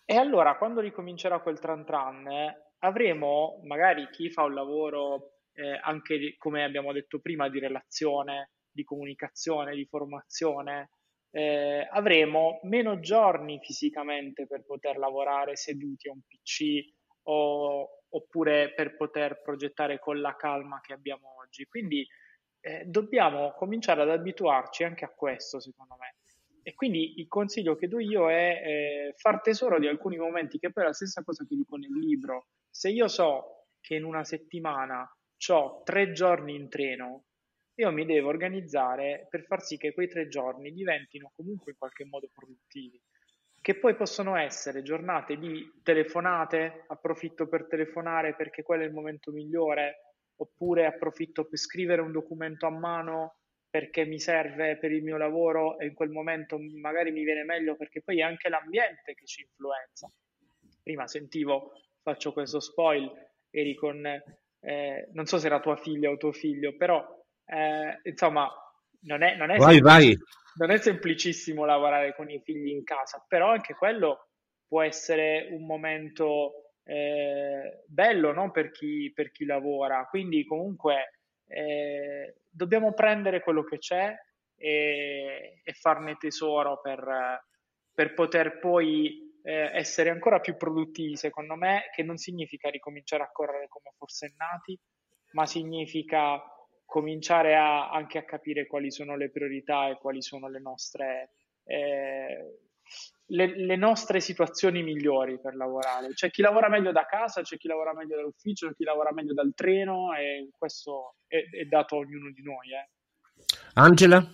E 0.05 0.17
allora 0.17 0.57
quando 0.57 0.81
ricomincerà 0.81 1.41
quel 1.41 1.59
tran 1.59 1.85
tran 1.85 2.29
avremo 2.81 3.61
magari 3.65 4.09
chi 4.11 4.31
fa 4.31 4.43
un 4.43 4.55
lavoro 4.55 5.39
eh, 5.55 5.79
anche 5.83 6.35
come 6.37 6.65
abbiamo 6.65 6.93
detto 6.93 7.21
prima 7.21 7.49
di 7.49 7.59
relazione, 7.59 8.51
di 8.71 8.85
comunicazione, 8.85 9.75
di 9.75 9.87
formazione, 9.87 10.91
eh, 11.31 11.89
avremo 11.91 12.61
meno 12.65 13.01
giorni 13.01 13.59
fisicamente 13.63 14.47
per 14.47 14.65
poter 14.65 14.99
lavorare 14.99 15.57
seduti 15.57 16.09
a 16.09 16.13
un 16.13 16.21
PC 16.21 16.93
o, 17.25 18.04
oppure 18.15 18.73
per 18.75 18.97
poter 18.97 19.43
progettare 19.43 19.99
con 19.99 20.21
la 20.21 20.35
calma 20.37 20.81
che 20.81 20.93
abbiamo 20.93 21.37
oggi. 21.41 21.67
Quindi 21.67 22.07
eh, 22.61 22.85
dobbiamo 22.87 23.53
cominciare 23.53 24.03
ad 24.03 24.11
abituarci 24.11 24.85
anche 24.85 25.05
a 25.05 25.13
questo, 25.15 25.61
secondo 25.61 25.97
me. 25.99 26.17
E 26.63 26.75
quindi 26.75 27.21
il 27.21 27.29
consiglio 27.29 27.77
che 27.77 27.89
do 27.89 27.99
io 27.99 28.31
è 28.31 28.63
eh, 28.65 29.15
far 29.17 29.41
tesoro 29.43 29.79
di 29.79 29.87
alcuni 29.87 30.17
momenti, 30.17 30.59
che 30.59 30.73
poi 30.73 30.85
è 30.85 30.87
la 30.87 30.93
stessa 30.95 31.23
cosa 31.23 31.45
che 31.45 31.55
dico 31.55 31.77
nel 31.77 31.93
libro. 31.93 32.47
Se 32.71 32.89
io 32.89 33.09
so 33.09 33.67
che 33.81 33.97
in 33.97 34.05
una 34.05 34.25
settimana 34.25 35.07
ho 35.49 35.83
tre 35.83 36.13
giorni 36.13 36.55
in 36.55 36.71
treno, 36.71 37.25
io 37.75 37.91
mi 37.91 38.07
devo 38.07 38.29
organizzare 38.29 39.27
per 39.29 39.45
far 39.45 39.63
sì 39.63 39.77
che 39.77 39.93
quei 39.93 40.09
tre 40.09 40.29
giorni 40.29 40.73
diventino 40.73 41.33
comunque 41.35 41.73
in 41.73 41.79
qualche 41.79 42.05
modo 42.05 42.31
produttivi 42.33 42.99
che 43.65 43.77
poi 43.77 43.95
possono 43.95 44.37
essere 44.37 44.83
giornate 44.83 45.39
di 45.39 45.81
telefonate, 45.83 46.85
approfitto 46.87 47.49
per 47.49 47.67
telefonare 47.67 48.35
perché 48.35 48.63
quello 48.63 48.83
è 48.83 48.87
il 48.87 48.93
momento 48.93 49.33
migliore, 49.33 50.17
oppure 50.37 50.85
approfitto 50.85 51.47
per 51.47 51.57
scrivere 51.57 52.03
un 52.03 52.13
documento 52.13 52.67
a 52.67 52.71
mano 52.71 53.37
perché 53.71 54.05
mi 54.05 54.21
serve 54.21 54.77
per 54.77 54.93
il 54.93 55.03
mio 55.03 55.17
lavoro 55.17 55.79
e 55.79 55.87
in 55.87 55.95
quel 55.95 56.11
momento 56.11 56.59
magari 56.79 57.11
mi 57.11 57.25
viene 57.25 57.43
meglio 57.43 57.75
perché 57.75 58.03
poi 58.03 58.19
è 58.19 58.23
anche 58.23 58.51
l'ambiente 58.51 59.15
che 59.15 59.25
ci 59.25 59.41
influenza. 59.41 60.13
Prima 60.83 61.07
sentivo, 61.07 61.73
faccio 62.03 62.35
questo 62.35 62.61
spoil, 62.61 63.11
eri 63.49 63.75
con, 63.75 64.05
eh, 64.05 65.09
non 65.15 65.25
so 65.25 65.39
se 65.39 65.47
era 65.47 65.61
tua 65.61 65.77
figlia 65.77 66.11
o 66.11 66.19
tuo 66.19 66.33
figlio, 66.33 66.77
però 66.77 67.03
eh, 67.47 67.99
insomma 68.03 68.47
non 69.05 69.23
è, 69.23 69.37
non 69.37 69.51
è 69.51 69.57
vai, 69.57 69.81
vai 69.81 70.15
non 70.57 70.71
è 70.71 70.79
semplicissimo 70.79 71.65
lavorare 71.65 72.15
con 72.15 72.31
i 72.31 72.41
figli 72.43 72.69
in 72.69 72.85
casa, 72.85 73.25
però 73.27 73.51
anche 73.51 73.75
quello 73.75 74.29
può 74.67 74.83
essere 74.83 75.49
un 75.51 75.67
momento 75.67 76.73
eh, 76.85 77.83
bello 77.87 78.33
no? 78.33 78.51
per, 78.51 78.71
chi, 78.71 79.13
per, 79.15 79.31
chi, 79.31 79.45
lavora. 79.45 80.07
Quindi 80.07 80.45
comunque 80.45 81.21
eh, 81.47 82.43
dobbiamo 82.49 82.93
prendere 82.93 83.41
quello 83.41 83.65
che 83.65 83.79
c'è 83.79 84.15
e, 84.57 85.61
e 85.63 85.73
farne 85.73 86.17
tesoro 86.17 86.81
per, 86.81 87.45
per 87.93 88.15
poter 88.15 88.59
poi 88.59 89.41
eh, 89.43 89.71
essere 89.75 90.11
ancora 90.11 90.41
più 90.41 90.57
produttivi, 90.57 91.17
secondo 91.17 91.55
me, 91.55 91.91
che 91.95 92.03
non 92.03 92.17
significa 92.17 92.71
ricominciare 92.71 93.23
a 93.23 93.31
correre 93.31 93.69
come 93.69 93.95
forsennati, 93.97 94.79
ma 95.33 95.47
significa 95.47 96.41
cominciare 96.95 97.57
a, 97.57 97.91
anche 97.91 98.19
a 98.19 98.25
capire 98.25 98.69
quali 98.69 98.93
sono 98.93 99.17
le 99.17 99.29
priorità 99.29 99.89
e 99.89 99.99
quali 99.99 100.23
sono 100.23 100.49
le 100.49 100.61
nostre, 100.61 101.31
eh, 101.65 102.61
le, 103.27 103.47
le 103.57 103.75
nostre 103.75 104.21
situazioni 104.21 104.85
migliori 104.85 105.41
per 105.41 105.57
lavorare. 105.57 106.11
C'è 106.11 106.31
chi 106.31 106.41
lavora 106.41 106.69
meglio 106.69 106.93
da 106.93 107.05
casa, 107.05 107.43
c'è 107.43 107.57
chi 107.57 107.67
lavora 107.67 107.93
meglio 107.93 108.15
dall'ufficio, 108.15 108.69
c'è 108.69 108.75
chi 108.77 108.85
lavora 108.85 109.13
meglio 109.13 109.35
dal 109.35 109.53
treno 109.57 110.15
e 110.15 110.51
questo 110.57 111.17
è, 111.27 111.39
è 111.51 111.65
dato 111.65 111.97
a 111.97 111.99
ognuno 111.99 112.31
di 112.31 112.43
noi. 112.45 112.69
Eh. 112.71 112.89
Angela? 113.75 114.25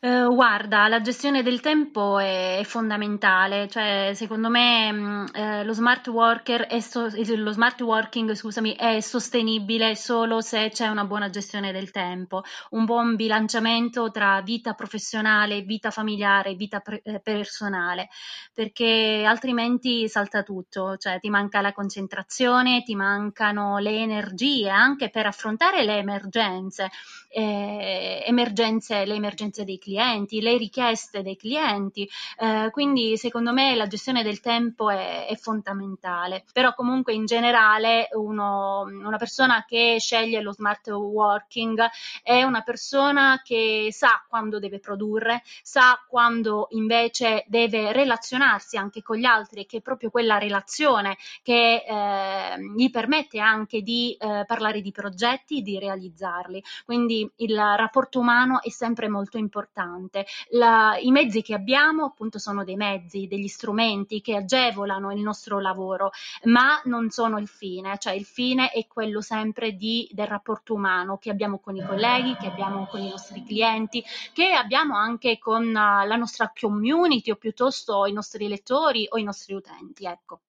Uh, 0.00 0.32
guarda, 0.32 0.86
la 0.86 1.00
gestione 1.00 1.42
del 1.42 1.58
tempo 1.60 2.20
è, 2.20 2.58
è 2.58 2.62
fondamentale, 2.62 3.66
cioè 3.68 4.12
secondo 4.14 4.48
me 4.48 4.92
mh, 4.92 5.26
eh, 5.34 5.64
lo, 5.64 5.72
smart 5.72 6.08
so- 6.80 7.08
lo 7.36 7.50
smart 7.50 7.80
working 7.80 8.32
scusami, 8.32 8.76
è 8.76 9.00
sostenibile 9.00 9.96
solo 9.96 10.40
se 10.40 10.70
c'è 10.70 10.86
una 10.86 11.04
buona 11.04 11.30
gestione 11.30 11.72
del 11.72 11.90
tempo, 11.90 12.42
un 12.70 12.84
buon 12.84 13.16
bilanciamento 13.16 14.12
tra 14.12 14.40
vita 14.40 14.74
professionale, 14.74 15.62
vita 15.62 15.90
familiare, 15.90 16.54
vita 16.54 16.78
pre- 16.78 17.02
eh, 17.02 17.18
personale, 17.18 18.08
perché 18.54 19.24
altrimenti 19.26 20.08
salta 20.08 20.44
tutto, 20.44 20.96
cioè 20.96 21.18
ti 21.18 21.28
manca 21.28 21.60
la 21.60 21.72
concentrazione, 21.72 22.84
ti 22.84 22.94
mancano 22.94 23.78
le 23.78 23.96
energie 24.00 24.68
anche 24.68 25.10
per 25.10 25.26
affrontare 25.26 25.84
le 25.84 25.96
emergenze, 25.98 26.88
eh, 27.30 28.22
emergenze 28.26 29.04
le 29.04 29.14
emergenze 29.14 29.64
dei 29.64 29.78
clienti 29.78 29.86
clienti, 29.88 30.42
le 30.42 30.58
richieste 30.58 31.22
dei 31.22 31.36
clienti, 31.36 32.06
eh, 32.38 32.68
quindi 32.70 33.16
secondo 33.16 33.54
me 33.54 33.74
la 33.74 33.86
gestione 33.86 34.22
del 34.22 34.40
tempo 34.40 34.90
è, 34.90 35.26
è 35.26 35.34
fondamentale, 35.36 36.44
però 36.52 36.74
comunque 36.74 37.14
in 37.14 37.24
generale 37.24 38.08
uno, 38.12 38.82
una 38.82 39.16
persona 39.16 39.64
che 39.66 39.96
sceglie 39.98 40.42
lo 40.42 40.52
smart 40.52 40.88
working 40.88 41.88
è 42.22 42.42
una 42.42 42.60
persona 42.60 43.40
che 43.42 43.88
sa 43.90 44.22
quando 44.28 44.58
deve 44.58 44.78
produrre, 44.78 45.42
sa 45.62 45.98
quando 46.06 46.66
invece 46.72 47.44
deve 47.46 47.92
relazionarsi 47.92 48.76
anche 48.76 49.00
con 49.00 49.16
gli 49.16 49.24
altri 49.24 49.64
che 49.64 49.78
è 49.78 49.80
proprio 49.80 50.10
quella 50.10 50.36
relazione 50.36 51.16
che 51.42 51.84
eh, 51.86 52.60
gli 52.76 52.90
permette 52.90 53.38
anche 53.38 53.80
di 53.80 54.14
eh, 54.18 54.44
parlare 54.46 54.82
di 54.82 54.92
progetti, 54.92 55.62
di 55.62 55.78
realizzarli. 55.78 56.62
Quindi 56.84 57.28
il 57.36 57.56
rapporto 57.56 58.20
umano 58.20 58.60
è 58.60 58.68
sempre 58.68 59.08
molto 59.08 59.38
importante 59.38 59.76
importante. 59.78 60.26
La, 60.50 60.98
I 61.00 61.10
mezzi 61.10 61.42
che 61.42 61.54
abbiamo 61.54 62.04
appunto 62.04 62.38
sono 62.38 62.64
dei 62.64 62.76
mezzi, 62.76 63.28
degli 63.28 63.46
strumenti 63.46 64.20
che 64.20 64.36
agevolano 64.36 65.12
il 65.12 65.20
nostro 65.20 65.60
lavoro, 65.60 66.10
ma 66.44 66.80
non 66.84 67.10
sono 67.10 67.38
il 67.38 67.48
fine, 67.48 67.96
cioè 67.98 68.14
il 68.14 68.24
fine 68.24 68.70
è 68.70 68.86
quello 68.86 69.20
sempre 69.20 69.72
di, 69.72 70.08
del 70.12 70.26
rapporto 70.26 70.74
umano 70.74 71.18
che 71.18 71.30
abbiamo 71.30 71.58
con 71.60 71.76
i 71.76 71.84
colleghi, 71.84 72.36
che 72.36 72.48
abbiamo 72.48 72.86
con 72.86 73.00
i 73.00 73.10
nostri 73.10 73.44
clienti, 73.44 74.02
che 74.32 74.50
abbiamo 74.52 74.96
anche 74.96 75.38
con 75.38 75.66
uh, 75.66 76.06
la 76.06 76.16
nostra 76.16 76.52
community 76.58 77.30
o 77.30 77.36
piuttosto 77.36 78.06
i 78.06 78.12
nostri 78.12 78.48
lettori 78.48 79.06
o 79.08 79.18
i 79.18 79.22
nostri 79.22 79.54
utenti. 79.54 80.04
Ecco. 80.04 80.40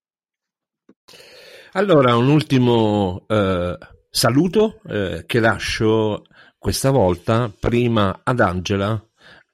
Allora, 1.74 2.16
un 2.16 2.30
ultimo 2.30 3.26
eh, 3.28 3.78
saluto 4.10 4.82
eh, 4.88 5.24
che 5.28 5.40
lascio 5.40 6.24
questa 6.60 6.92
volta 6.92 7.50
prima 7.58 8.20
ad 8.22 8.42
Angela 8.42 9.02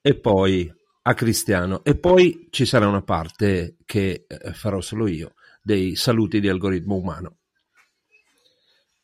e 0.08 0.14
poi 0.14 0.72
a 1.02 1.14
Cristiano 1.16 1.84
e 1.84 1.98
poi 1.98 2.48
ci 2.52 2.68
sarà 2.68 2.88
una 2.88 3.02
parte 3.02 3.78
che 3.86 4.26
eh, 4.28 4.54
farò 4.54 4.80
solo 4.80 5.08
io 5.08 5.34
dei 5.64 5.96
saluti 5.96 6.40
di 6.40 6.48
algoritmo 6.48 6.96
umano. 6.96 7.38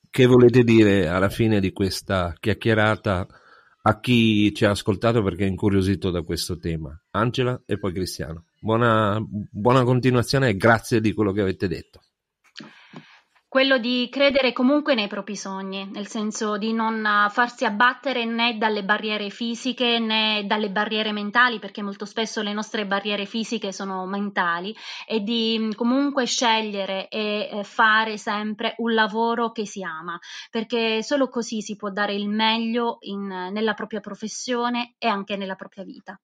Che 0.08 0.26
volete 0.28 0.64
dire 0.64 1.08
alla 1.08 1.30
fine 1.30 1.60
di 1.60 1.72
questa 1.72 2.36
chiacchierata 2.40 3.28
a 3.82 4.00
chi 4.00 4.54
ci 4.54 4.64
ha 4.64 4.70
ascoltato 4.70 5.24
perché 5.24 5.44
è 5.44 5.48
incuriosito 5.48 6.12
da 6.12 6.22
questo 6.22 6.60
tema? 6.60 6.96
Angela 7.10 7.60
e 7.66 7.80
poi 7.80 7.94
Cristiano. 7.94 8.46
Buona, 8.60 9.20
buona 9.28 9.84
continuazione 9.84 10.50
e 10.50 10.56
grazie 10.56 11.02
di 11.02 11.14
quello 11.14 11.32
che 11.32 11.42
avete 11.42 11.68
detto. 11.68 12.02
Quello 13.52 13.80
di 13.80 14.08
credere 14.10 14.54
comunque 14.54 14.96
nei 14.96 15.10
propri 15.10 15.36
sogni, 15.36 15.86
nel 15.92 16.08
senso 16.08 16.58
di 16.58 16.72
non 16.72 17.06
farsi 17.30 17.66
abbattere 17.66 18.24
né 18.24 18.58
dalle 18.58 18.86
barriere 18.86 19.30
fisiche 19.30 20.00
né 20.00 20.46
dalle 20.46 20.70
barriere 20.70 21.12
mentali, 21.12 21.60
perché 21.60 21.82
molto 21.82 22.06
spesso 22.06 22.42
le 22.42 22.54
nostre 22.54 22.86
barriere 22.86 23.26
fisiche 23.26 23.74
sono 23.74 24.06
mentali, 24.06 24.74
e 25.06 25.20
di 25.20 25.58
mm, 25.60 25.72
comunque 25.72 26.26
scegliere 26.26 27.10
e 27.10 27.50
eh, 27.52 27.64
fare 27.66 28.18
sempre 28.18 28.76
un 28.78 28.94
lavoro 28.94 29.52
che 29.52 29.66
si 29.66 29.84
ama, 29.84 30.18
perché 30.50 31.04
solo 31.04 31.28
così 31.28 31.62
si 31.62 31.76
può 31.76 31.90
dare 31.90 32.14
il 32.14 32.30
meglio 32.30 33.00
in, 33.02 33.28
nella 33.28 33.74
propria 33.74 34.00
professione 34.00 34.94
e 34.98 35.10
anche 35.10 35.36
nella 35.36 35.56
propria 35.56 35.84
vita. 35.84 36.18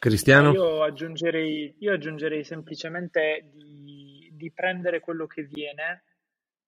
Cristiano? 0.00 0.54
Io 0.54 0.82
aggiungerei, 0.82 1.76
io 1.78 1.92
aggiungerei 1.92 2.42
semplicemente 2.42 3.50
di, 3.52 4.30
di, 4.32 4.50
prendere 4.50 4.98
quello 4.98 5.26
che 5.26 5.42
viene 5.42 6.04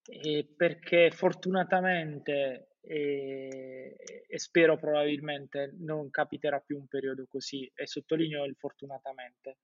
eh, 0.04 0.46
perché 0.54 1.10
fortunatamente 1.10 2.72
e, 2.82 3.96
e, 4.28 4.38
spero 4.38 4.76
probabilmente 4.76 5.72
non 5.78 6.10
capiterà 6.10 6.60
più 6.60 6.76
un 6.76 6.86
periodo 6.88 7.24
così 7.26 7.72
e 7.74 7.86
sottolineo 7.86 8.44
il 8.44 8.54
fortunatamente. 8.54 9.56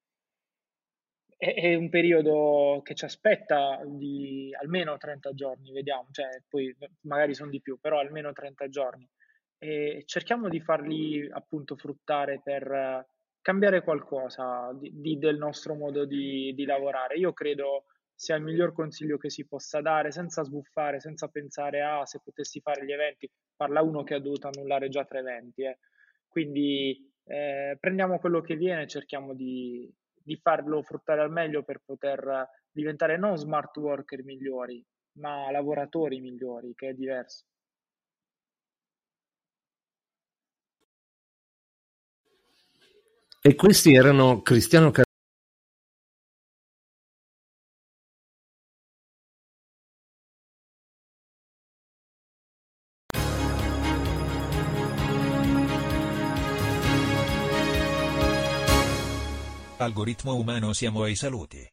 È, 1.37 1.53
è 1.53 1.75
un 1.75 1.91
periodo 1.91 2.81
che 2.83 2.95
ci 2.95 3.05
aspetta 3.05 3.83
di 3.85 4.51
almeno 4.59 4.97
30 4.97 5.35
giorni, 5.35 5.73
vediamo, 5.73 6.09
cioè 6.11 6.43
poi 6.49 6.75
magari 7.03 7.35
sono 7.35 7.51
di 7.51 7.61
più, 7.61 7.79
però 7.79 7.99
almeno 7.99 8.33
30 8.33 8.69
giorni. 8.69 9.07
E 9.59 10.05
cerchiamo 10.07 10.49
di 10.49 10.61
farli 10.61 11.29
appunto 11.31 11.77
fruttare 11.77 12.41
per 12.43 13.07
cambiare 13.49 13.83
qualcosa 13.83 14.77
di, 14.79 14.93
di, 14.93 15.17
del 15.17 15.39
nostro 15.39 15.75
modo 15.75 16.05
di, 16.05 16.53
di, 16.55 16.67
lavorare. 16.67 17.17
Io 17.17 17.33
credo 17.33 17.85
sia 18.15 18.37
il 18.37 18.43
miglior 18.43 18.75
consiglio 18.75 19.17
che 19.17 19.31
si 19.31 19.47
possa 19.47 19.81
dare 19.81 20.13
senza 20.13 20.43
sbuffare, 20.43 21.01
senza 21.01 21.29
pensare 21.29 21.81
a 21.81 22.01
ah, 22.01 22.05
se 22.05 22.21
potessi 22.23 22.61
fare 22.61 22.85
gli 22.85 22.93
eventi. 22.93 23.27
Parla 23.57 23.81
uno 23.81 24.03
che 24.03 24.13
ha 24.13 24.21
dovuto 24.21 24.49
annullare 24.49 24.91
già 24.91 25.07
tre 25.07 25.21
eventi. 25.21 25.63
Eh. 25.63 25.79
Quindi 26.29 27.11
eh, 27.25 27.79
prendiamo 27.81 28.19
quello 28.19 28.43
che 28.43 28.55
viene 28.55 28.83
e 28.83 28.87
cerchiamo 28.87 29.33
di, 29.33 29.91
di 30.13 30.37
farlo 30.37 30.83
fruttare 30.83 31.23
al 31.23 31.33
meglio 31.33 31.63
per 31.63 31.81
poter 31.83 32.47
diventare 32.71 33.17
non 33.17 33.39
smart 33.39 33.75
worker 33.79 34.25
migliori, 34.25 34.85
ma 35.13 35.51
lavoratori 35.51 36.21
migliori, 36.21 36.75
che 36.75 36.91
è 36.91 36.93
diverso. 36.93 37.47
E 43.41 43.55
questi 43.55 43.95
erano 43.95 44.43
Cristiano 44.43 44.91
Algoritmo 59.79 60.35
umano 60.35 60.73
siamo 60.73 61.05
ai 61.05 61.15
saluti. 61.15 61.65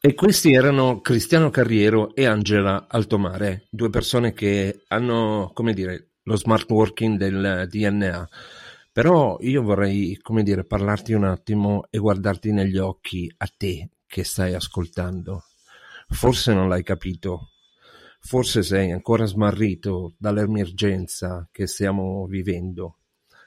E 0.00 0.14
questi 0.14 0.52
erano 0.52 1.00
Cristiano 1.00 1.50
Carriero 1.50 2.14
e 2.14 2.26
Angela 2.26 2.86
Altomare, 2.88 3.66
due 3.70 3.90
persone 3.90 4.32
che 4.32 4.84
hanno, 4.88 5.50
come 5.54 5.72
dire, 5.72 6.07
lo 6.28 6.36
smart 6.36 6.70
working 6.70 7.16
del 7.16 7.66
DNA. 7.70 8.28
Però 8.92 9.38
io 9.40 9.62
vorrei, 9.62 10.18
come 10.20 10.42
dire, 10.42 10.64
parlarti 10.64 11.14
un 11.14 11.24
attimo 11.24 11.86
e 11.88 11.98
guardarti 11.98 12.52
negli 12.52 12.76
occhi 12.76 13.32
a 13.38 13.48
te 13.56 13.88
che 14.06 14.24
stai 14.24 14.52
ascoltando. 14.54 15.44
Forse 16.08 16.52
non 16.52 16.68
l'hai 16.68 16.82
capito, 16.82 17.50
forse 18.20 18.62
sei 18.62 18.92
ancora 18.92 19.24
smarrito 19.24 20.14
dall'emergenza 20.18 21.48
che 21.50 21.66
stiamo 21.66 22.26
vivendo, 22.26 22.98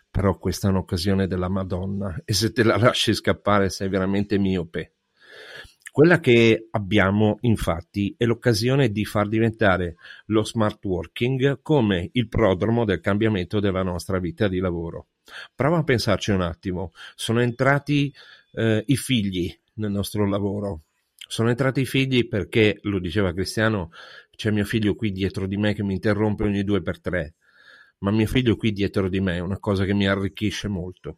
però 0.10 0.38
questa 0.38 0.68
è 0.68 0.72
un'occasione 0.72 1.28
della 1.28 1.50
Madonna 1.50 2.22
e 2.24 2.34
se 2.34 2.52
te 2.52 2.64
la 2.64 2.78
lasci 2.78 3.14
scappare 3.14 3.70
sei 3.70 3.90
veramente 3.90 4.38
miope. 4.38 4.94
Quella 5.92 6.22
che 6.22 6.70
abbiamo 6.72 7.38
infatti 7.42 8.16
è 8.18 8.24
l'occasione 8.24 8.92
di 8.92 9.04
far 9.04 9.28
diventare 9.28 9.98
lo 10.28 10.46
smart 10.46 10.82
working 10.86 11.60
come 11.62 12.08
il 12.14 12.30
prodromo 12.30 12.86
del 12.86 13.02
cambiamento 13.02 13.60
della 13.60 13.84
nostra 13.84 14.18
vita 14.18 14.48
di 14.48 14.60
lavoro. 14.60 15.08
Prova 15.54 15.80
a 15.80 15.84
pensarci 15.84 16.32
un 16.32 16.40
attimo, 16.40 16.94
sono 17.16 17.42
entrati 17.42 18.14
eh, 18.54 18.82
i 18.88 18.96
figli 18.96 19.54
nel 19.76 19.92
nostro 19.92 20.26
lavoro, 20.26 20.84
sono 21.28 21.50
entrati 21.50 21.82
i 21.82 21.86
figli 21.86 22.26
perché, 22.26 22.80
lo 22.84 23.00
diceva 23.00 23.34
Cristiano, 23.34 23.92
c'è 24.34 24.50
mio 24.50 24.64
figlio 24.64 24.96
qui 24.96 25.12
dietro 25.12 25.46
di 25.46 25.58
me 25.58 25.74
che 25.74 25.84
mi 25.84 25.96
interrompe 25.96 26.46
ogni 26.46 26.64
due 26.64 26.82
per 26.82 27.02
tre, 27.02 27.34
ma 27.98 28.12
mio 28.12 28.28
figlio 28.28 28.56
qui 28.56 28.72
dietro 28.72 29.10
di 29.10 29.20
me 29.20 29.36
è 29.36 29.40
una 29.40 29.60
cosa 29.60 29.84
che 29.84 29.94
mi 29.94 30.08
arricchisce 30.08 30.70
molto 30.70 31.18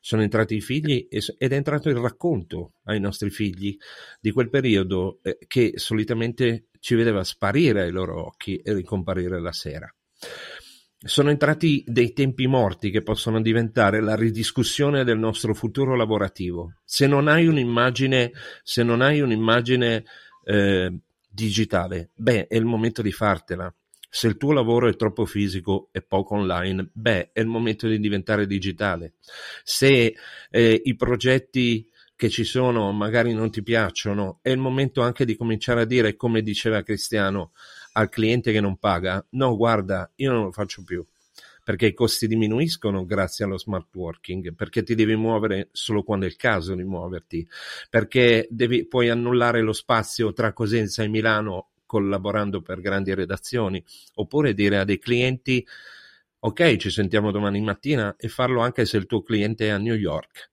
sono 0.00 0.22
entrati 0.22 0.56
i 0.56 0.60
figli 0.60 1.06
ed 1.08 1.52
è 1.52 1.54
entrato 1.54 1.88
il 1.88 1.96
racconto 1.96 2.74
ai 2.84 3.00
nostri 3.00 3.30
figli 3.30 3.76
di 4.20 4.30
quel 4.30 4.50
periodo 4.50 5.18
eh, 5.22 5.38
che 5.46 5.72
solitamente 5.76 6.66
ci 6.80 6.94
vedeva 6.94 7.24
sparire 7.24 7.82
ai 7.82 7.90
loro 7.90 8.26
occhi 8.26 8.56
e 8.56 8.74
ricomparire 8.74 9.40
la 9.40 9.52
sera. 9.52 9.92
Sono 11.06 11.30
entrati 11.30 11.84
dei 11.86 12.12
tempi 12.12 12.46
morti 12.46 12.90
che 12.90 13.02
possono 13.02 13.42
diventare 13.42 14.00
la 14.00 14.14
ridiscussione 14.14 15.04
del 15.04 15.18
nostro 15.18 15.52
futuro 15.52 15.96
lavorativo. 15.96 16.76
Se 16.82 17.06
non 17.06 17.28
hai 17.28 17.46
un'immagine, 17.46 18.32
se 18.62 18.82
non 18.82 19.02
hai 19.02 19.20
un'immagine 19.20 20.04
eh, 20.44 20.98
digitale, 21.28 22.10
beh, 22.14 22.46
è 22.46 22.56
il 22.56 22.64
momento 22.64 23.02
di 23.02 23.12
fartela 23.12 23.74
se 24.14 24.28
il 24.28 24.36
tuo 24.36 24.52
lavoro 24.52 24.88
è 24.88 24.94
troppo 24.94 25.24
fisico 25.24 25.88
e 25.90 26.00
poco 26.00 26.36
online, 26.36 26.88
beh, 26.92 27.32
è 27.32 27.40
il 27.40 27.48
momento 27.48 27.88
di 27.88 27.98
diventare 27.98 28.46
digitale. 28.46 29.14
Se 29.64 30.14
eh, 30.50 30.82
i 30.84 30.94
progetti 30.94 31.90
che 32.14 32.28
ci 32.28 32.44
sono 32.44 32.92
magari 32.92 33.34
non 33.34 33.50
ti 33.50 33.60
piacciono, 33.64 34.38
è 34.40 34.50
il 34.50 34.58
momento 34.58 35.02
anche 35.02 35.24
di 35.24 35.34
cominciare 35.34 35.80
a 35.80 35.84
dire, 35.84 36.14
come 36.14 36.42
diceva 36.42 36.84
Cristiano, 36.84 37.50
al 37.94 38.08
cliente 38.08 38.52
che 38.52 38.60
non 38.60 38.76
paga, 38.76 39.26
no, 39.30 39.56
guarda, 39.56 40.08
io 40.14 40.30
non 40.30 40.44
lo 40.44 40.52
faccio 40.52 40.84
più 40.84 41.04
perché 41.64 41.86
i 41.86 41.94
costi 41.94 42.28
diminuiscono 42.28 43.06
grazie 43.06 43.46
allo 43.46 43.58
smart 43.58 43.88
working, 43.94 44.54
perché 44.54 44.82
ti 44.82 44.94
devi 44.94 45.16
muovere 45.16 45.70
solo 45.72 46.02
quando 46.02 46.26
è 46.26 46.28
il 46.28 46.36
caso 46.36 46.74
di 46.74 46.84
muoverti, 46.84 47.48
perché 47.88 48.46
devi, 48.50 48.86
puoi 48.86 49.08
annullare 49.08 49.62
lo 49.62 49.72
spazio 49.72 50.34
tra 50.34 50.52
Cosenza 50.52 51.02
e 51.02 51.08
Milano 51.08 51.70
collaborando 51.94 52.60
per 52.60 52.80
grandi 52.80 53.14
redazioni, 53.14 53.80
oppure 54.14 54.52
dire 54.52 54.78
a 54.78 54.84
dei 54.84 54.98
clienti 54.98 55.64
ok, 56.40 56.76
ci 56.76 56.90
sentiamo 56.90 57.30
domani 57.30 57.60
mattina 57.60 58.16
e 58.18 58.26
farlo 58.26 58.60
anche 58.60 58.84
se 58.84 58.96
il 58.96 59.06
tuo 59.06 59.22
cliente 59.22 59.66
è 59.66 59.70
a 59.70 59.78
New 59.78 59.94
York. 59.94 60.50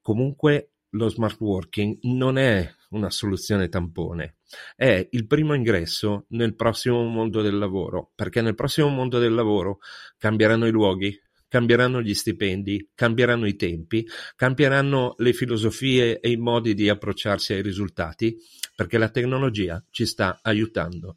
Comunque 0.00 0.70
lo 0.90 1.08
smart 1.08 1.40
working 1.40 1.98
non 2.02 2.38
è 2.38 2.72
una 2.90 3.10
soluzione 3.10 3.68
tampone, 3.68 4.36
è 4.76 5.08
il 5.10 5.26
primo 5.26 5.54
ingresso 5.54 6.26
nel 6.28 6.54
prossimo 6.54 7.02
mondo 7.02 7.42
del 7.42 7.58
lavoro, 7.58 8.12
perché 8.14 8.40
nel 8.40 8.54
prossimo 8.54 8.88
mondo 8.88 9.18
del 9.18 9.34
lavoro 9.34 9.80
cambieranno 10.18 10.66
i 10.66 10.70
luoghi, 10.70 11.20
cambieranno 11.50 12.00
gli 12.00 12.14
stipendi, 12.14 12.90
cambieranno 12.94 13.46
i 13.46 13.56
tempi, 13.56 14.06
cambieranno 14.36 15.16
le 15.18 15.32
filosofie 15.32 16.20
e 16.20 16.30
i 16.30 16.36
modi 16.36 16.74
di 16.74 16.88
approcciarsi 16.88 17.54
ai 17.54 17.62
risultati, 17.62 18.36
perché 18.80 18.96
la 18.96 19.10
tecnologia 19.10 19.84
ci 19.90 20.06
sta 20.06 20.38
aiutando. 20.40 21.16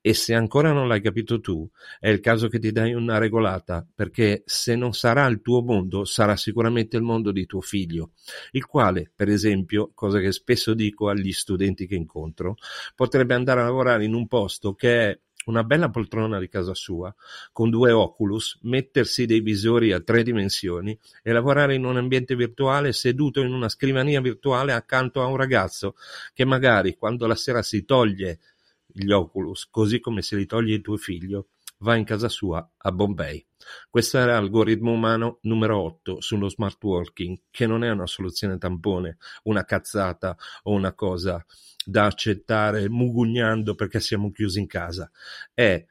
E 0.00 0.14
se 0.14 0.34
ancora 0.34 0.72
non 0.72 0.88
l'hai 0.88 1.00
capito 1.00 1.38
tu, 1.38 1.64
è 2.00 2.08
il 2.08 2.18
caso 2.18 2.48
che 2.48 2.58
ti 2.58 2.72
dai 2.72 2.92
una 2.92 3.18
regolata, 3.18 3.86
perché 3.94 4.42
se 4.46 4.74
non 4.74 4.94
sarà 4.94 5.24
il 5.26 5.40
tuo 5.40 5.62
mondo, 5.62 6.04
sarà 6.04 6.34
sicuramente 6.34 6.96
il 6.96 7.04
mondo 7.04 7.30
di 7.30 7.46
tuo 7.46 7.60
figlio, 7.60 8.14
il 8.50 8.66
quale, 8.66 9.12
per 9.14 9.28
esempio, 9.28 9.92
cosa 9.94 10.18
che 10.18 10.32
spesso 10.32 10.74
dico 10.74 11.08
agli 11.08 11.30
studenti 11.30 11.86
che 11.86 11.94
incontro, 11.94 12.56
potrebbe 12.96 13.34
andare 13.34 13.60
a 13.60 13.64
lavorare 13.66 14.04
in 14.04 14.12
un 14.12 14.26
posto 14.26 14.74
che 14.74 15.10
è 15.10 15.18
una 15.46 15.64
bella 15.64 15.90
poltrona 15.90 16.38
di 16.38 16.48
casa 16.48 16.74
sua, 16.74 17.14
con 17.52 17.70
due 17.70 17.92
Oculus, 17.92 18.58
mettersi 18.62 19.26
dei 19.26 19.40
visori 19.40 19.92
a 19.92 20.00
tre 20.00 20.22
dimensioni 20.22 20.98
e 21.22 21.32
lavorare 21.32 21.74
in 21.74 21.84
un 21.84 21.96
ambiente 21.96 22.34
virtuale 22.34 22.92
seduto 22.92 23.40
in 23.40 23.52
una 23.52 23.68
scrivania 23.68 24.20
virtuale 24.20 24.72
accanto 24.72 25.22
a 25.22 25.26
un 25.26 25.36
ragazzo 25.36 25.96
che 26.32 26.44
magari 26.44 26.96
quando 26.96 27.26
la 27.26 27.34
sera 27.34 27.62
si 27.62 27.84
toglie 27.84 28.38
gli 28.86 29.10
Oculus, 29.10 29.68
così 29.70 30.00
come 30.00 30.22
se 30.22 30.36
li 30.36 30.46
toglie 30.46 30.80
tuo 30.80 30.96
figlio, 30.96 31.46
va 31.78 31.96
in 31.96 32.04
casa 32.04 32.28
sua 32.28 32.68
a 32.76 32.92
Bombay. 32.92 33.46
Questo 33.88 34.18
era 34.18 34.32
l'algoritmo 34.32 34.92
umano 34.92 35.38
numero 35.42 35.80
8 35.80 36.20
sullo 36.20 36.48
smart 36.48 36.82
working, 36.82 37.40
che 37.50 37.66
non 37.66 37.84
è 37.84 37.90
una 37.90 38.06
soluzione 38.06 38.58
tampone, 38.58 39.16
una 39.44 39.64
cazzata 39.64 40.36
o 40.64 40.72
una 40.72 40.92
cosa 40.94 41.44
da 41.84 42.06
accettare 42.06 42.88
mugugnando 42.88 43.74
perché 43.74 44.00
siamo 44.00 44.30
chiusi 44.30 44.60
in 44.60 44.66
casa. 44.66 45.10
È 45.52 45.84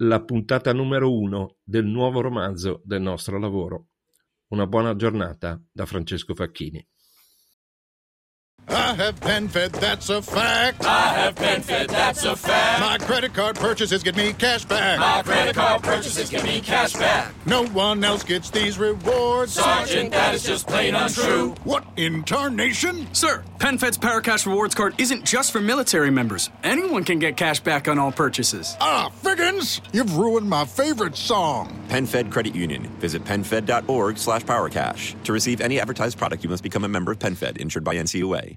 la 0.00 0.22
puntata 0.22 0.72
numero 0.72 1.12
uno 1.12 1.56
del 1.62 1.84
nuovo 1.84 2.20
romanzo 2.20 2.80
del 2.84 3.02
nostro 3.02 3.38
lavoro. 3.38 3.88
Una 4.48 4.66
buona 4.66 4.94
giornata 4.96 5.60
da 5.70 5.86
Francesco 5.86 6.34
Facchini. 6.34 6.86
I 8.70 8.94
have 8.94 9.18
PenFed, 9.20 9.72
that's 9.80 10.10
a 10.10 10.20
fact. 10.20 10.84
I 10.84 11.08
have 11.14 11.34
PenFed, 11.34 11.88
that's 11.88 12.24
a 12.24 12.36
fact. 12.36 12.80
My 12.80 12.98
credit 13.06 13.32
card 13.32 13.56
purchases 13.56 14.02
get 14.02 14.16
me 14.16 14.32
cash 14.34 14.64
back. 14.64 14.98
My 14.98 15.22
credit 15.22 15.54
card 15.54 15.82
purchases 15.82 16.28
get 16.30 16.44
me 16.44 16.60
cash 16.60 16.92
back. 16.92 17.32
No 17.46 17.66
one 17.66 18.04
else 18.04 18.22
gets 18.22 18.50
these 18.50 18.78
rewards. 18.78 19.52
Sergeant, 19.54 20.10
that 20.12 20.34
is 20.34 20.42
just 20.42 20.66
plain 20.66 20.94
untrue. 20.94 21.54
What 21.64 21.84
in 21.96 22.24
tarnation? 22.24 23.12
Sir, 23.14 23.42
PenFed's 23.58 23.98
Paracash 23.98 24.46
Rewards 24.46 24.74
Card 24.74 24.94
isn't 25.00 25.24
just 25.24 25.50
for 25.50 25.60
military 25.60 26.10
members. 26.10 26.48
Anyone 26.62 27.02
can 27.02 27.18
get 27.18 27.36
cash 27.36 27.58
back 27.58 27.88
on 27.88 27.98
all 27.98 28.12
purchases. 28.12 28.76
Ah, 28.80 29.10
Figgins, 29.22 29.80
you've 29.92 30.16
ruined 30.16 30.48
my 30.48 30.64
favorite 30.64 31.16
song. 31.16 31.76
PenFed 31.88 32.30
Credit 32.30 32.54
Union. 32.54 32.84
Visit 33.00 33.24
PenFed.org 33.24 34.16
slash 34.16 34.42
PowerCash. 34.44 35.20
To 35.24 35.32
receive 35.32 35.60
any 35.60 35.80
advertised 35.80 36.18
product, 36.18 36.44
you 36.44 36.50
must 36.50 36.62
become 36.62 36.84
a 36.84 36.88
member 36.88 37.10
of 37.10 37.18
PenFed, 37.18 37.56
insured 37.56 37.84
by 37.84 37.96
NCUA. 37.96 38.56